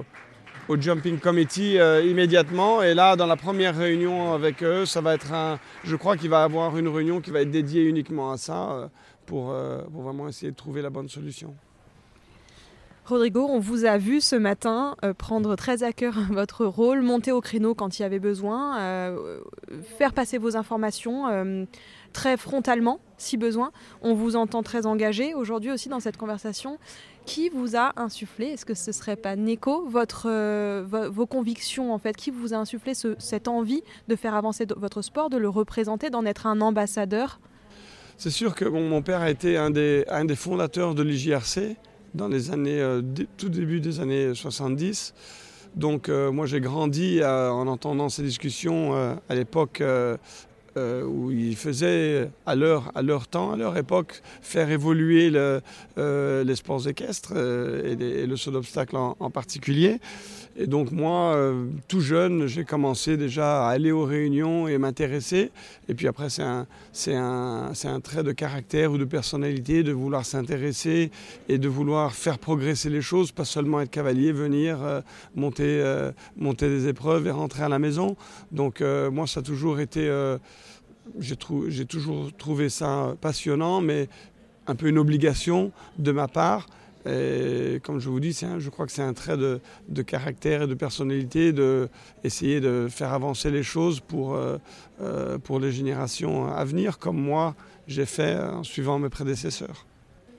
au 0.68 0.76
Jumping 0.80 1.18
Committee 1.18 1.78
euh, 1.78 2.04
immédiatement. 2.04 2.82
Et 2.82 2.94
là, 2.94 3.16
dans 3.16 3.26
la 3.26 3.36
première 3.36 3.76
réunion 3.76 4.34
avec 4.34 4.62
eux, 4.62 4.84
ça 4.84 5.00
va 5.00 5.14
être 5.14 5.32
un. 5.32 5.58
Je 5.84 5.96
crois 5.96 6.16
qu'il 6.16 6.30
va 6.30 6.40
y 6.40 6.44
avoir 6.44 6.76
une 6.76 6.88
réunion 6.88 7.20
qui 7.20 7.30
va 7.30 7.40
être 7.40 7.50
dédiée 7.50 7.84
uniquement 7.84 8.30
à 8.30 8.36
ça 8.36 8.70
euh, 8.70 8.88
pour, 9.26 9.50
euh, 9.50 9.82
pour, 9.92 10.02
vraiment 10.02 10.28
essayer 10.28 10.52
de 10.52 10.56
trouver 10.56 10.82
la 10.82 10.90
bonne 10.90 11.08
solution. 11.08 11.54
Rodrigo, 13.06 13.46
on 13.48 13.58
vous 13.58 13.86
a 13.86 13.96
vu 13.96 14.20
ce 14.20 14.36
matin 14.36 14.94
prendre 15.16 15.56
très 15.56 15.82
à 15.82 15.94
cœur 15.94 16.14
votre 16.30 16.66
rôle, 16.66 17.00
monter 17.00 17.32
au 17.32 17.40
créneau 17.40 17.74
quand 17.74 17.98
il 17.98 18.02
y 18.02 18.04
avait 18.04 18.18
besoin, 18.18 19.16
faire 19.96 20.12
passer 20.12 20.36
vos 20.36 20.58
informations 20.58 21.66
très 22.12 22.36
frontalement 22.36 23.00
si 23.16 23.36
besoin. 23.36 23.72
On 24.02 24.12
vous 24.12 24.36
entend 24.36 24.62
très 24.62 24.84
engagé 24.84 25.34
aujourd'hui 25.34 25.70
aussi 25.70 25.88
dans 25.88 26.00
cette 26.00 26.18
conversation. 26.18 26.78
Qui 27.28 27.50
vous 27.50 27.76
a 27.76 27.92
insufflé 27.96 28.46
Est-ce 28.46 28.64
que 28.64 28.72
ce 28.72 28.90
serait 28.90 29.16
pas 29.16 29.36
Neko, 29.36 29.86
votre, 29.86 30.28
euh, 30.30 30.82
vos 30.88 31.26
convictions 31.26 31.92
en 31.92 31.98
fait 31.98 32.16
Qui 32.16 32.30
vous 32.30 32.54
a 32.54 32.56
insufflé 32.56 32.94
ce, 32.94 33.16
cette 33.18 33.48
envie 33.48 33.82
de 34.08 34.16
faire 34.16 34.34
avancer 34.34 34.66
votre 34.76 35.02
sport, 35.02 35.28
de 35.28 35.36
le 35.36 35.48
représenter, 35.50 36.08
d'en 36.08 36.24
être 36.24 36.46
un 36.46 36.62
ambassadeur? 36.62 37.38
C'est 38.16 38.30
sûr 38.30 38.54
que 38.54 38.64
mon 38.64 39.02
père 39.02 39.20
a 39.20 39.30
été 39.30 39.58
un 39.58 39.70
des, 39.70 40.04
un 40.08 40.24
des 40.24 40.36
fondateurs 40.36 40.94
de 40.94 41.02
l'IJRC 41.02 41.76
dans 42.14 42.28
les 42.28 42.50
années, 42.50 42.80
euh, 42.80 43.02
tout 43.36 43.50
début 43.50 43.80
des 43.80 44.00
années 44.00 44.34
70. 44.34 45.12
Donc 45.76 46.08
euh, 46.08 46.32
moi 46.32 46.46
j'ai 46.46 46.60
grandi 46.60 47.22
en 47.22 47.66
entendant 47.66 48.08
ces 48.08 48.22
discussions 48.22 48.94
à 49.28 49.34
l'époque 49.34 49.82
euh, 50.78 51.02
où 51.04 51.30
ils 51.30 51.56
faisaient 51.56 52.30
à 52.46 52.54
leur, 52.54 52.92
à 52.94 53.02
leur 53.02 53.26
temps, 53.26 53.52
à 53.52 53.56
leur 53.56 53.76
époque, 53.76 54.22
faire 54.40 54.70
évoluer 54.70 55.30
le, 55.30 55.60
euh, 55.98 56.44
les 56.44 56.56
sports 56.56 56.86
équestres 56.86 57.32
euh, 57.34 57.96
et, 57.98 58.26
le 58.26 58.36
saut 58.36 58.50
d'obstacle 58.50 58.96
en, 58.96 59.16
en, 59.18 59.30
particulier. 59.30 59.98
Et 60.56 60.66
donc 60.66 60.92
moi, 60.92 61.34
euh, 61.34 61.66
tout 61.88 62.00
jeune, 62.00 62.46
j'ai 62.46 62.64
commencé 62.64 63.16
déjà 63.16 63.66
à 63.66 63.70
aller 63.70 63.90
aux 63.90 64.04
réunions 64.04 64.68
et 64.68 64.78
m'intéresser. 64.78 65.50
Et 65.88 65.94
puis 65.94 66.06
après, 66.06 66.30
c'est 66.30 66.42
un, 66.42 66.66
un, 67.08 67.72
un 67.84 68.00
trait 68.00 68.22
de 68.22 68.32
caractère 68.32 68.92
ou 68.92 68.98
de 68.98 69.04
personnalité 69.04 69.82
de 69.82 69.92
vouloir 69.92 70.24
s'intéresser 70.24 71.10
et 71.48 71.58
de 71.58 71.68
vouloir 71.68 72.12
faire 72.14 72.38
progresser 72.38 72.90
les 72.90 73.02
choses, 73.02 73.32
pas 73.32 73.44
seulement 73.44 73.80
être 73.80 73.90
cavalier, 73.90 74.32
venir 74.32 74.78
monter, 75.34 75.82
monter 76.36 76.68
des 76.68 76.88
épreuves 76.88 77.26
et 77.26 77.30
rentrer 77.30 77.62
à 77.62 77.68
la 77.68 77.78
maison. 77.78 78.16
Donc 78.52 78.80
moi, 78.80 79.26
ça 79.26 79.40
a 79.40 79.42
toujours 79.42 79.80
été 79.80 80.08
j'ai 81.18 81.36
toujours 81.86 82.32
trouvé 82.36 82.68
ça 82.68 83.14
passionnant, 83.20 83.80
mais 83.80 84.08
un 84.66 84.74
peu 84.74 84.88
une 84.88 84.98
obligation 84.98 85.72
de 85.98 86.12
ma 86.12 86.28
part. 86.28 86.66
Et 87.06 87.80
comme 87.84 88.00
je 88.00 88.08
vous 88.08 88.20
dis, 88.20 88.32
je 88.58 88.70
crois 88.70 88.84
que 88.84 88.92
c'est 88.92 89.02
un 89.02 89.14
trait 89.14 89.36
de, 89.36 90.02
caractère 90.02 90.62
et 90.62 90.66
de 90.66 90.74
personnalité 90.74 91.52
d'essayer 91.52 92.60
de, 92.60 92.84
de 92.84 92.88
faire 92.88 93.12
avancer 93.12 93.50
les 93.50 93.62
choses 93.62 94.02
euh, 94.12 94.58
euh, 95.00 95.38
pour 95.38 95.58
les 95.58 95.72
générations 95.72 96.52
à 96.52 96.64
venir, 96.64 96.98
comme 96.98 97.18
moi 97.18 97.54
j'ai 97.86 98.04
fait 98.04 98.38
en 98.38 98.62
suivant 98.62 98.98
mes 98.98 99.08
prédécesseurs. 99.08 99.86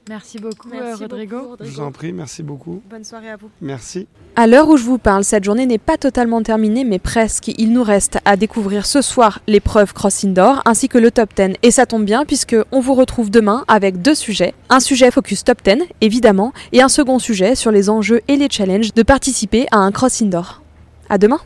Merci 0.10 0.40
beaucoup, 0.40 0.70
merci 0.70 1.04
Rodrigo. 1.04 1.38
beaucoup 1.38 1.50
Rodrigo. 1.50 1.72
Je 1.72 1.76
vous 1.78 1.84
en 1.84 1.92
prie, 1.92 2.12
merci 2.12 2.42
beaucoup. 2.42 2.82
Bonne 2.90 3.04
soirée 3.04 3.30
à 3.30 3.38
vous. 3.38 3.52
Merci. 3.62 4.08
À 4.36 4.48
l'heure 4.48 4.68
où 4.68 4.76
je 4.76 4.84
vous 4.84 4.98
parle, 4.98 5.24
cette 5.24 5.44
journée 5.44 5.68
n'est 5.68 5.78
pas 5.78 5.98
totalement 5.98 6.42
terminée, 6.42 6.84
mais 6.84 6.98
presque. 6.98 7.50
Il 7.60 7.72
nous 7.74 7.84
reste 7.84 8.18
à 8.26 8.36
découvrir 8.36 8.88
ce 8.88 9.04
soir 9.04 9.40
l'épreuve 9.46 9.94
Cross 9.94 10.26
Indoor 10.26 10.64
ainsi 10.66 10.90
que 10.90 10.98
le 10.98 11.12
top 11.12 11.30
10. 11.36 11.58
Et 11.62 11.70
ça 11.70 11.86
tombe 11.86 12.06
bien 12.06 12.26
puisque 12.26 12.56
on 12.72 12.80
vous 12.80 12.96
retrouve 12.96 13.30
demain 13.30 13.66
avec 13.68 14.02
deux 14.02 14.16
sujets. 14.16 14.56
Un 14.70 14.80
sujet 14.80 15.12
focus 15.12 15.44
top 15.44 15.60
10, 15.64 15.84
évidemment, 16.02 16.54
et 16.72 16.82
un 16.82 16.90
second 16.90 17.20
sujet 17.20 17.54
sur 17.54 17.70
les 17.70 17.88
enjeux 17.92 18.22
et 18.28 18.36
les 18.36 18.50
challenges 18.50 18.96
de 18.96 19.04
participer 19.04 19.68
à 19.70 19.78
un 19.78 19.92
Cross 19.92 20.24
Indoor. 20.24 20.64
À 21.08 21.20
demain! 21.20 21.40